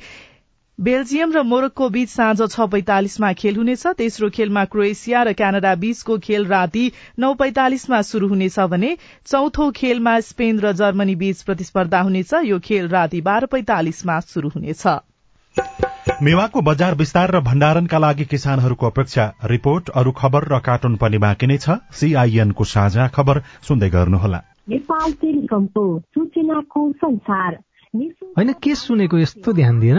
बेल्जियम 0.78 1.32
र 1.32 1.42
मोरक्को 1.42 1.88
बीच 1.90 2.08
साँझ 2.08 2.38
छ 2.42 2.66
पैंतालिसमा 2.70 3.32
खेल 3.34 3.56
हुनेछ। 3.56 3.86
तेस्रो 3.98 4.28
खेलमा 4.30 4.64
क्रोएसिया 4.64 5.22
र 5.22 5.32
क्यानाडा 5.34 5.74
बीचको 5.74 6.18
खेल 6.22 6.46
राति 6.46 6.84
नौ 7.18 7.32
पैंतालिसमा 7.34 7.98
शुरू 8.02 8.28
हुनेछ 8.28 8.58
भने 8.70 8.90
चौथो 9.26 9.70
खेलमा 9.74 10.14
स्पेन 10.22 10.60
र 10.60 10.72
जर्मनी 10.78 11.14
बीच 11.18 11.42
प्रतिस्पर्धा 11.42 12.00
हुनेछ। 12.00 12.32
यो 12.44 12.58
खेल 12.62 12.88
राति 12.88 13.20
बाह्र 13.20 13.46
पैंतालिसमा 13.46 14.20
शुरू 14.28 14.48
हुनेछ। 14.48 14.82
मेवाको 16.22 16.60
बजार 16.62 16.94
विस्तार 16.94 17.30
र 17.30 17.40
भण्डारणका 17.42 17.98
लागि 17.98 18.24
किसानहरूको 18.30 18.86
अपेक्षा 18.86 19.24
रिपोर्ट 19.44 19.90
अरू 19.98 20.12
खबर 20.14 20.42
र 20.54 20.60
कार्टुन 20.62 20.94
पनि 20.96 21.18
बाँकी 21.18 21.46
नै 21.46 21.58
छ। 21.58 21.82
सीआईएनको 21.92 22.64
साझा 22.66 23.08
खबर 23.10 23.42
सुन्दै 23.66 23.90
गर्नुहोला। 23.90 24.40
होइन 28.38 28.52
के 28.62 28.74
सुनेको 28.76 29.18
यस्तो 29.18 29.52
ध्यान 29.52 29.80
दिएर 29.80 29.98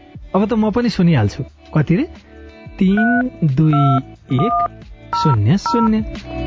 अब 0.35 0.45
त 0.47 0.53
म 0.53 0.71
पनि 0.71 0.89
सुनिहाल्छु। 0.89 1.43
कति 1.75 1.95
रे? 1.95 2.03
तिन 2.79 3.29
दुई 3.55 3.81
एक 4.39 4.55
शून्य 5.15 5.57
शून्य। 5.57 6.40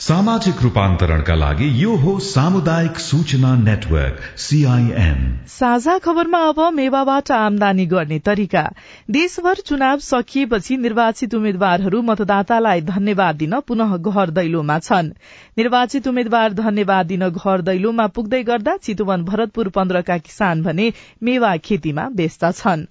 सामाजिक 0.00 0.62
रूपान्तरणका 0.62 1.34
लागि 1.34 1.66
यो 1.82 1.94
हो 1.96 2.18
सामुदायिक 2.18 2.98
सूचना 2.98 3.54
नेटवर्क 3.56 4.38
सीआईएन 4.38 5.20
साझा 5.48 5.98
खबरमा 5.98 6.38
अब 6.38 6.60
मेवाबाट 6.74 7.30
आमदानी 7.30 7.86
गर्ने 7.86 8.18
तरिका। 8.18 8.62
देशभर 9.10 9.54
चुनाव 9.54 9.98
सकिएपछि 9.98 10.76
निर्वाचित 10.76 11.34
उम्मेद्वारहरू 11.34 12.02
मतदातालाई 12.02 12.80
धन्यवाद 12.80 13.36
दिन 13.36 13.60
पुनः 13.60 13.96
घर 13.96 14.30
दैलोमा 14.30 14.78
छन्। 14.78 15.12
निर्वाचित 15.58 16.08
उम्मेद्वार 16.08 16.52
धन्यवाद 16.52 17.06
दिन 17.06 17.28
घर 17.28 17.60
दैलोमा 17.60 18.06
पुग्दै 18.06 18.42
गर्दा 18.42 18.76
चितुवन 18.76 19.24
भरतपुर 19.24 19.68
पन्ध्रका 19.68 20.18
किसान 20.18 20.62
भने 20.62 20.92
मेवा 21.22 21.56
खेतीमा 21.56 22.08
व्यस्त 22.12 22.44
छन्। 22.44 22.86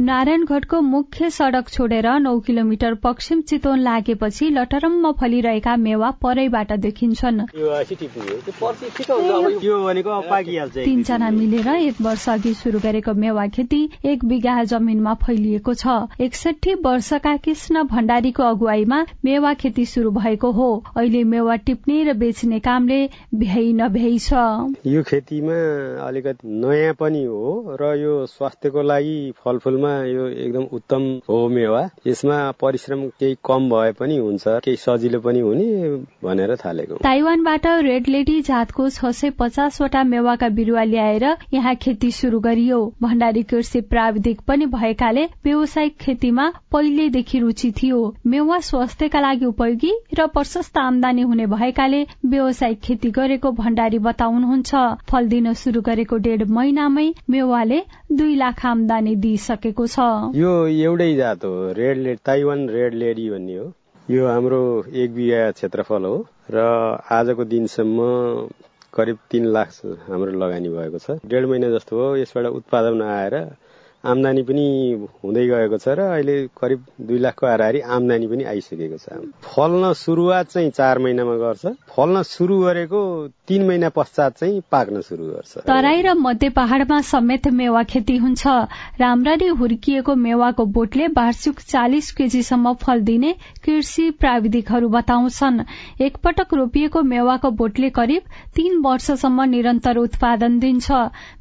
नारायणगढको 0.00 0.80
मुख्य 0.80 1.28
सड़क 1.30 1.68
छोडेर 1.68 2.06
नौ 2.18 2.38
किलोमिटर 2.40 2.94
पश्चिम 2.94 3.40
चितवन 3.42 3.78
लागेपछि 3.78 4.48
लटरम्म 4.50 5.10
फलिरहेका 5.12 5.74
मेवा 5.76 6.10
परैबाट 6.22 6.72
देखिन्छन्। 6.78 7.40
तीनजना 10.76 11.30
मिलेर 11.30 11.68
एक 11.68 12.00
वर्ष 12.00 12.28
अघि 12.28 12.52
शुरू 12.54 12.78
गरेको 12.78 13.14
मेवा 13.14 13.46
खेती 13.48 13.80
एक 14.04 14.24
बिघा 14.24 14.62
जमिनमा 14.64 15.14
फैलिएको 15.24 15.74
छ। 15.74 15.96
एकसठी 16.20 16.74
वर्षका 16.84 17.36
कृष्ण 17.38 17.82
भण्डारीको 17.90 18.42
अगुवाईमा 18.44 19.02
मेवा 19.24 19.52
खेती 19.56 19.84
शुरू 19.86 20.10
भएको 20.12 20.50
हो। 20.52 20.70
अहिले 20.96 21.24
मेवा 21.24 21.56
टिप्ने 21.66 22.02
र 22.04 22.14
बेच्ने 22.14 22.58
कामले 22.60 23.00
भ्याइ 23.34 23.72
नभ्याइ 23.72 24.18
छ। 24.20 24.46
यो 24.86 25.02
खेतीमा 25.02 25.58
अलिकति 26.06 26.54
नयाँ 26.62 26.94
पनि 26.94 27.24
हो 27.24 27.76
र 27.80 27.94
यो 27.98 28.14
स्वास्थ्यको 28.28 28.82
लागि 28.84 29.18
फलफुलमा 29.44 29.87
यो 30.06 30.26
एकदम 30.28 30.64
उत्तम 30.72 31.02
हो। 31.28 31.36
मेवा 31.50 31.82
यसमा 32.06 32.38
परिश्रम 32.60 33.06
केही 33.20 33.36
कम 33.44 33.68
भए 33.70 33.92
पनि 33.92 34.16
हुन्छ 34.18 34.44
केही 34.64 34.76
सजिलो 34.78 35.20
पनि 35.20 35.40
हुने 35.40 35.66
भनेर 36.24 36.54
थालेको 36.56 36.96
ताइवानबाट 37.02 37.66
रेड 37.82 38.08
लेडी 38.08 38.40
जातको 38.42 38.88
छ 38.90 39.10
सय 39.12 39.30
पचासवटा 39.38 40.02
मेवाका 40.04 40.48
बिरुवा 40.50 40.84
ल्याएर 40.84 41.24
यहाँ 41.52 41.74
खेती 41.76 42.10
शुरू 42.12 42.40
गरियो। 42.40 42.80
भण्डारी 43.02 43.42
कृषि 43.44 43.80
प्राविधिक 43.88 44.40
पनि 44.46 44.66
भएकाले 44.68 45.24
व्यावसायिक 45.44 45.96
खेतीमा 46.00 46.48
पहिलेदेखि 46.72 47.38
रुचि 47.38 47.70
थियो। 47.72 48.00
मेवा 48.26 48.58
स्वास्थ्यका 48.62 49.20
लागि 49.20 49.44
उपयोगी 49.46 49.92
र 50.18 50.26
प्रशस्त 50.28 50.78
आमदानी 50.78 51.22
हुने 51.22 51.46
भएकाले 51.48 52.02
व्यावसायिक 52.26 52.80
खेती 52.80 53.10
गरेको 53.10 53.52
भण्डारी 53.54 53.98
बताउनुहुन्छ। 54.00 54.74
फल 55.10 55.28
दिन 55.28 55.52
शुरू 55.56 55.80
गरेको 55.82 56.16
डेढ 56.18 56.42
महिनामै 56.50 57.06
मेवाले 57.30 57.80
दुई 58.12 58.34
लाख 58.36 58.64
आमदानी 58.66 59.14
दिइसकेको 59.18 59.77
भएको 59.78 59.86
छ। 59.86 60.34
यो 60.34 60.52
एउटै 60.66 61.14
जात 61.14 61.44
हो 61.44 61.72
red 61.72 61.96
lady 61.98 62.18
Taiwan 62.26 62.68
red 62.68 62.94
lady 62.94 63.28
भन्ने 63.30 63.56
हो। 63.56 63.66
यो 64.08 64.26
हाम्रो 64.26 64.60
एक 64.90 65.14
बिघा 65.14 65.50
क्षेत्रफल 65.54 66.04
हो 66.04 66.16
र 66.50 66.58
आजको 67.12 67.44
दिनसम्म 67.44 67.98
करिब 68.94 69.18
तीन 69.30 69.44
लाख 69.46 69.68
हाम्रो 70.08 70.32
लगानी 70.42 70.68
भएको 70.68 70.98
छ। 70.98 71.22
डेढ 71.22 71.46
महिना 71.46 71.70
जस्तो 71.70 71.94
हो 71.94 72.16
यसबाट 72.16 72.46
उत्पादन 72.58 73.02
आएर 73.06 73.34
आमदानी 74.08 74.42
पनि 74.42 74.66
हुँदै 75.24 75.46
गएको 75.46 75.78
छ 75.78 75.88
र 75.88 76.00
अहिले 76.08 76.36
करिब 76.56 76.84
दुई 77.00 77.18
लाखको 77.18 77.46
हाराहारी 77.46 77.80
आमदानी 77.80 78.26
पनि 78.26 78.44
आइसकेको 78.44 78.98
छ। 78.98 79.20
फल्न 79.44 79.92
सुरुवात 79.94 80.46
चाहिँ 80.48 80.70
चार 80.70 80.98
महिनामा 80.98 81.36
गर्छ। 81.36 81.66
फल्न 81.90 82.22
सुरु 82.24 82.58
गरेको 82.58 83.00
तीन 83.48 83.66
महिना 83.66 83.88
पश्चात 83.88 84.38
चाहिँ 84.38 84.60
पाक्न 84.70 85.00
सुरु 85.00 85.24
गर्छ। 85.26 85.64
तराई 85.66 86.02
र 86.02 86.14
मध्य 86.16 86.48
पहाड़मा 86.50 87.00
समेत 87.02 87.48
मेवा 87.52 87.82
खेती 87.82 88.16
हुन्छ। 88.16 88.46
राम्ररी 89.00 89.46
हुर्किएको 89.58 90.14
मेवाको 90.16 90.64
बोटले 90.76 91.06
वार्षिक 91.16 91.60
चालिस 91.60 92.10
केजीसम्म 92.12 92.72
फल 92.82 93.00
दिने 93.02 93.32
कृषि 93.64 94.10
प्राविधिकहरू 94.20 94.88
बताउँछन्। 94.88 95.60
एकपटक 96.00 96.54
रोपिएको 96.54 97.02
मेवाको 97.02 97.50
बोटले 97.50 97.90
करिब 97.90 98.22
तीन 98.54 98.80
वर्षसम्म 98.82 99.42
निरन्तर 99.50 99.96
उत्पादन 99.98 100.58
दिन्छ। 100.58 100.90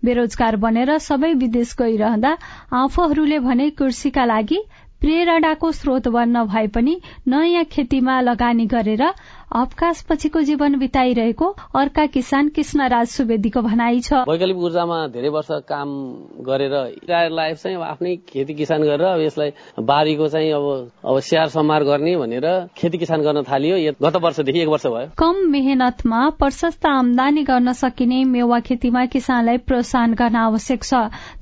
बेरोजगार 0.06 0.56
बनेर 0.58 0.98
सबै 1.00 1.34
विदेश 1.36 1.76
गइरहँदा 1.80 2.38
आफूहरूले 2.74 3.40
भने 3.40 3.70
कृषिका 3.70 4.26
लागि 4.26 4.60
प्रेरणाको 5.02 5.72
स्रोत 5.72 6.08
बन्न 6.08 6.44
भए 6.46 6.68
पनि 6.68 7.00
नयाँ 7.28 7.64
खेतीमा 7.66 8.20
लगानी 8.22 8.66
गरेर 8.68 9.04
अवकाश 9.48 10.02
पछिको 10.04 10.42
जीवन 10.42 10.76
बिताइरहेको 10.80 11.48
अर्का 11.76 12.06
किसान 12.06 12.48
कृष्ण 12.50 12.88
राज 12.90 13.08
सुवेदीको 13.08 13.62
भनाइ 13.62 14.00
छ। 14.00 14.14
वैकल्पिक 14.28 14.58
ऊर्जामा 14.60 14.96
धेरै 15.08 15.30
वर्ष 15.30 15.48
काम 15.64 15.90
गरेर 16.44 16.74
लाइफ 17.32 17.58
चाहिँ 17.58 17.78
आफ्नै 17.82 18.16
खेती 18.28 18.54
किसान 18.54 18.84
गरेर 18.84 19.08
अब 19.08 19.22
यसलाई 19.22 19.52
बारीको 19.82 20.28
चाहिँ 20.28 20.52
अब 20.52 20.92
अब 21.06 21.20
स्याहार 21.20 21.50
समार 21.50 21.84
गर्ने 21.84 22.16
भनेर 22.18 22.48
खेती 22.78 22.98
किसान 22.98 23.22
गर्न 23.24 23.44
थालियो। 23.44 23.94
गत 24.04 24.16
वर्षदेखि 24.18 24.60
एक 24.60 24.68
वर्ष 24.68 24.86
भयो। 24.88 25.08
कम 25.18 25.36
मेहनतमा 25.52 26.20
प्रशस्त 26.40 26.86
आमदानी 26.86 27.44
गर्न 27.44 27.74
सकिने 27.74 28.24
मेवा 28.28 28.60
खेतीमा 28.68 29.06
किसानलाई 29.08 29.58
प्रोत्साहन 29.64 30.14
गर्न 30.14 30.36
आवश्यक 30.36 30.84
छ। 30.84 30.94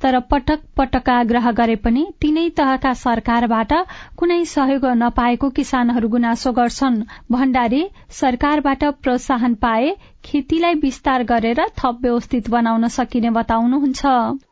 तर 0.02 0.20
पटक 0.30 0.62
पटक 0.78 1.10
आग्रह 1.10 1.52
गरे 1.58 1.76
पनि 1.82 2.06
तीनै 2.22 2.48
तहका 2.54 2.94
सरकारबाट 3.02 3.74
कुनै 4.15 4.39
सहयोग 4.46 4.86
नपाएको 5.04 5.50
किसानहरू 5.52 6.08
गुनासो 6.10 6.52
गर्छन्। 6.54 7.04
भण्डारी 7.32 7.84
सरकारबाट 8.12 8.84
प्रोत्साहन 9.03 9.53
पाए 9.62 9.95
खेतीलाई 10.25 10.73
विस्तार 10.81 11.23
गरेर 11.25 11.61
थप 11.79 11.99
व्यवस्थित 12.01 12.49
बनाउन 12.49 12.88
सकिने 12.89 13.29
बताउनुहुन्छ। 13.31 14.05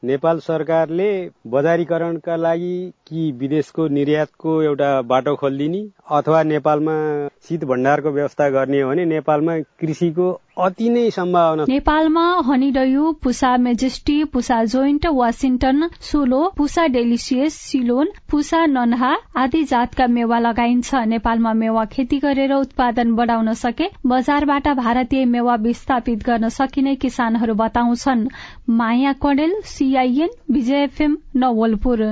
नेपाल 0.05 0.39
सरकारले 0.39 1.09
बजारीकरणका 1.47 2.35
लागि 2.37 2.75
कि 3.07 3.31
विदेशको 3.39 3.87
निर्यातको 3.89 4.61
एउटा 4.61 4.91
बाटो 5.09 5.35
खोलिदिने 5.35 5.83
अथवा 6.11 6.43
नेपालमा 6.43 6.95
शीत 7.47 7.63
भण्डारको 7.65 8.09
व्यवस्था 8.11 8.49
गर्ने 8.49 8.81
हो 8.81 8.89
भने 8.89 9.05
नेपालमा 9.05 9.57
कृषिको 9.79 10.31
अति 10.63 10.89
नै 10.89 11.09
सम्भावना 11.11 11.63
नेपालमा 11.69 12.23
honeydew 12.45 13.11
Pusa 13.23 13.55
majesty 13.57 14.17
Pusa 14.33 14.63
giant 14.73 15.05
Washington 15.13 15.87
solo 16.01 16.41
Pusa 16.57 16.85
delicious 16.95 17.53
Ceylon 17.61 18.11
Pusa 18.31 18.65
Nanha 18.67 19.11
आदि 19.43 19.63
जातका 19.71 20.07
मेवा 20.07 20.39
लगाइन्छ। 20.39 21.03
नेपालमा 21.07 21.53
मेवा 21.53 21.85
खेती 21.93 22.19
गरेर 22.19 22.53
उत्पादन 22.53 23.15
बढाउन 23.15 23.53
सके 23.63 23.89
बजारबाट 24.05 24.67
भारतीय 24.77 25.25
मेवा 25.27 25.55
विस्थापित 25.63 26.23
गर्न 26.25 26.49
सकिने 26.49 26.95
किसानहरू 26.95 27.53
बताउँछन्। 27.53 28.27
Maya 28.69 29.13
Kadel 29.23 29.61
CIN 29.65 30.29
Vijay 30.51 30.83
FM 30.83 31.17
Nawalpur. 31.35 32.03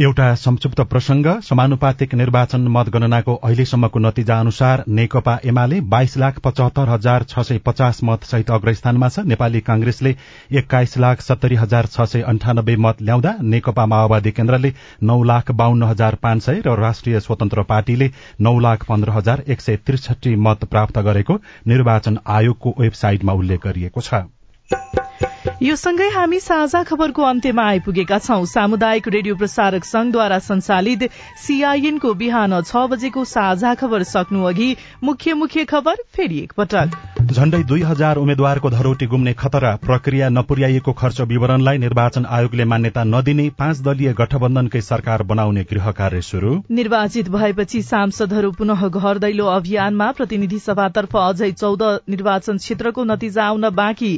एउटा 0.00 0.34
संक्षिप्त 0.34 0.80
प्रसंग। 0.82 1.26
समानुपातिक 1.42 2.14
निर्वाचन 2.14 2.66
मतगणनाको 2.68 3.34
अहिलेसम्मको 3.38 3.98
नतिजा 3.98 4.38
अनुसार 4.40 4.82
नेकपा 4.88 5.36
एमाले 5.46 5.80
बाइस 5.92 6.16
लाख 6.18 6.38
पचहत्तर 6.44 6.88
हजार 6.88 7.22
छ 7.24 7.38
सय 7.40 7.58
पचास 7.66 8.00
मत 8.04 8.24
सहित 8.24 8.50
अग्रस्थानमा 8.50 9.08
छ। 9.08 9.24
नेपाली 9.26 9.60
कांग्रेसले 9.60 10.14
एक्काइस 10.52 10.96
लाख 10.98 11.20
सत्तरी 11.20 11.56
हजार 11.56 11.86
छ 11.86 12.08
सय 12.10 12.22
अन्ठानब्बे 12.26 12.76
मत 12.76 13.02
ल्याउँदा 13.02 13.34
नेकपा 13.44 13.86
माओवादी 13.86 14.30
केन्द्रले 14.32 14.72
नौ 15.02 15.22
लाख 15.22 15.50
बाहन्न 15.52 15.82
हजार 15.84 16.14
पाँच 16.22 16.42
सय 16.42 16.60
र 16.66 16.76
राष्ट्रिय 16.80 17.20
स्वतन्त्र 17.20 17.62
पार्टीले 17.70 18.10
नौ 18.40 18.58
लाख 18.58 18.84
पन्ध्र 18.88 19.10
हजार 19.12 19.44
एक 19.46 19.60
सय 19.60 19.76
त्रिसठी 19.86 20.34
मत 20.38 20.64
प्राप्त 20.66 20.98
गरेको 21.06 21.40
निर्वाचन 21.66 22.18
आयोगको 22.26 22.74
वेबसाइटमा 22.78 23.32
उल्लेख 23.34 23.66
गरिएको 23.66 24.00
छ। 24.00 25.03
यो 25.44 25.74
सँगै 25.76 26.08
हामी 26.08 26.38
साझा 26.40 26.82
खबरको 26.82 27.22
अन्त्यमा 27.22 27.64
आइपुगेका 27.68 28.18
छौं। 28.18 28.44
सामुदायिक 28.48 29.08
रेडियो 29.08 29.34
प्रसारक 29.36 29.84
संघद्वारा 29.84 30.38
संचालित 30.40 31.02
सीआईएनको 31.38 32.12
बिहान 32.14 32.60
छ 32.62 32.84
बजेको 32.88 33.24
साझा 33.26 33.74
खबर 33.76 34.02
सक्नु 34.04 34.44
अघि 34.44 34.68
मुख्य 35.04 35.34
मुख्य 35.34 35.64
खबर 35.64 35.96
फेरि 36.16 36.38
एकपटक। 36.40 36.96
झण्डै 37.24 37.62
दुई 37.64 37.82
हजार 37.82 38.16
उम्मेद्वारको 38.16 38.70
धरोटी 38.70 39.06
गुम्ने 39.06 39.32
खतरा 39.34 39.74
प्रक्रिया 39.84 40.28
नपुर्याइएको 40.30 40.92
खर्च 40.94 41.20
विवरणलाई 41.28 41.78
निर्वाचन 41.78 42.24
आयोगले 42.30 42.64
मान्यता 42.64 43.04
नदिने 43.04 43.48
पाँच 43.58 43.80
दलीय 43.82 44.12
गठबन्धनकै 44.14 44.80
सरकार 44.80 45.22
बनाउने 45.28 45.62
गृह 45.70 45.90
कार्य 46.00 46.22
शुरू 46.22 46.54
निर्वाचित 46.72 47.28
भएपछि 47.28 47.82
सांसदहरू 47.82 48.50
पुनः 48.58 48.86
घर 48.88 49.18
दैलो 49.18 49.46
अभियानमा 49.50 50.10
प्रतिनिधि 50.16 50.58
सभातर्फ 50.60 51.16
अझै 51.18 51.50
चौध 51.54 51.82
निर्वाचन 52.08 52.56
क्षेत्रको 52.64 53.04
नतिजा 53.04 53.44
आउन 53.44 53.70
बाँकी। 53.74 54.12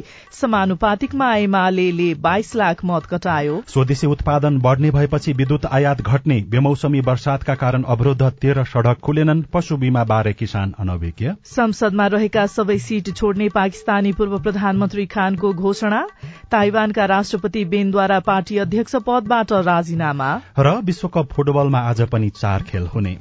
समानुपातिकमा 1.17 1.35
एमाले 1.35 2.13
बाइस 2.15 2.55
लाख 2.55 2.83
मत 2.85 3.05
कटायो। 3.05 3.61
स्वदेशी 3.67 4.07
उत्पादन 4.07 4.57
बढ़ने 4.59 4.89
भएपछि 4.91 5.33
विद्युत 5.33 5.65
आयात 5.67 6.01
घट्ने 6.03 6.39
बेमौसमी 6.49 6.99
वर्षातका 7.01 7.55
कारण 7.55 7.83
अवरोध 7.85 8.21
तेह्र 8.41 8.63
सड़क 8.65 8.99
खुलेनन् 9.03 9.43
पशु 9.53 9.77
बीमा 9.77 10.03
बारे 10.03 10.33
किसान 10.33 10.73
अनभिज्ञ। 10.79 11.31
संसदमा 11.45 12.07
रहेका 12.07 12.45
सबै 12.47 12.77
सीट 12.79 13.13
छोड्ने 13.15 13.49
पाकिस्तानी 13.49 14.11
पूर्व 14.13 14.37
प्रधानमन्त्री 14.39 15.05
खानको 15.07 15.53
घोषणा 15.55 16.05
ताइवानका 16.51 17.05
राष्ट्रपति 17.07 17.65
बेनद्वारा 17.65 18.19
पार्टी 18.21 18.57
अध्यक्ष 18.59 18.95
पदबाट 19.07 19.53
राजीनामा। 19.65 20.29
र 20.59 20.77
विश्वकप 20.83 21.33
फुटबलमा 21.33 21.79
आज 21.89 22.01
पनि 22.07 22.29
चार 22.31 22.63
खेल 22.63 22.87
हुने। 22.87 23.17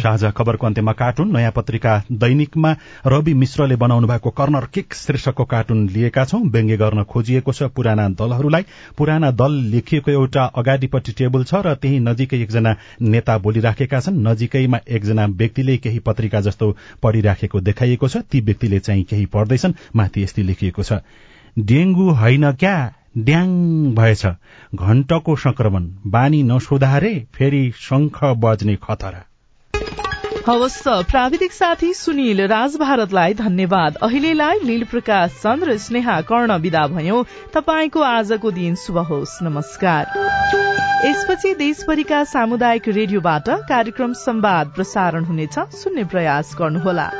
साझा 0.00 0.30
खबरको 0.30 0.66
अन्त्यमा 0.66 0.92
कार्टुन 0.92 1.36
नयाँ 1.36 1.52
पत्रिका 1.52 1.92
दैनिकमा 2.12 2.74
रवि 3.06 3.34
मिश्रले 3.34 3.76
बनाउनु 3.76 4.06
भएको 4.06 4.30
कर्नर 4.30 4.66
किक 4.74 4.94
शीर्षकको 4.94 5.44
कार्टुन 5.44 5.88
लिएका 5.88 6.24
छौं। 6.24 6.40
व्यङ्ग्य 6.50 6.76
गर्न 6.76 7.02
खोजिएको 7.04 7.52
छ 7.52 7.62
पुराना 7.76 8.08
दलहरूलाई। 8.08 8.64
पुराना 8.98 9.30
दल 9.30 9.52
लेखिएको 9.72 10.10
एउटा 10.10 10.44
अगाडिपट्टि 10.44 11.12
टेबल 11.12 11.44
छ 11.44 11.54
र 11.66 11.74
त्यही 11.74 11.98
नजिकै 12.00 12.42
एकजना 12.42 12.76
नेता 13.02 13.38
बोलिराखेका 13.38 14.00
छन्। 14.00 14.20
नजिकैमा 14.28 14.78
एकजना 14.88 15.26
व्यक्तिले 15.26 15.76
केही 15.76 15.98
पत्रिका 15.98 16.40
जस्तो 16.40 16.76
पढ़िराखेको 17.02 17.60
देखाइएको 17.60 18.08
छ। 18.08 18.16
ती 18.16 18.40
व्यक्तिले 18.40 18.78
चाहिँ 18.80 19.04
केही 19.04 19.26
पढ्दैछन्। 19.26 19.74
माथि 19.96 20.22
यस्तै 20.22 20.42
लेखिएको 20.42 20.82
छ। 20.82 20.92
डेंगू 21.58 22.10
होइन 22.10 22.52
क्या? 22.52 22.76
ड्याङ 23.18 23.48
भएछ। 23.94 24.26
घण्टको 24.74 25.36
संक्रमण। 25.36 25.90
बानी 26.06 26.42
नसुधारे 26.42 27.14
फेरि 27.34 27.72
शंख 27.76 28.24
बज्ने 28.24 28.76
खतरा। 28.76 29.29
हवस् 30.30 30.82
प्राविधिक 30.88 31.52
साथी 31.52 31.94
सुनिल 31.94 32.40
राज 32.46 32.76
भारतलाई 32.76 33.34
धन्यवाद। 33.34 33.96
अहिलेलाई 33.96 34.58
लील 34.64 34.84
प्रकाश 34.84 35.30
चन्द्र 35.30 35.76
स्नेहा 35.76 36.20
कर्ण 36.20 36.56
विदा 36.58 36.86
भयो। 36.86 37.26
तपाईँको 37.54 38.00
आजको 38.00 38.50
दिन 38.50 38.74
शुभ 38.74 38.98
होस्। 38.98 39.38
नमस्कार। 39.42 40.06
यसपछि 41.06 41.54
देशभरिका 41.54 42.24
सामुदायिक 42.24 42.88
रेडियोबाट 42.88 43.48
कार्यक्रम 43.48 44.12
संवाद 44.12 44.72
प्रसारण 44.76 45.24
हुनेछ। 45.24 45.58
सुन्ने 45.58 46.04
प्रयास 46.04 46.56
गर्नुहोला। 46.58 47.10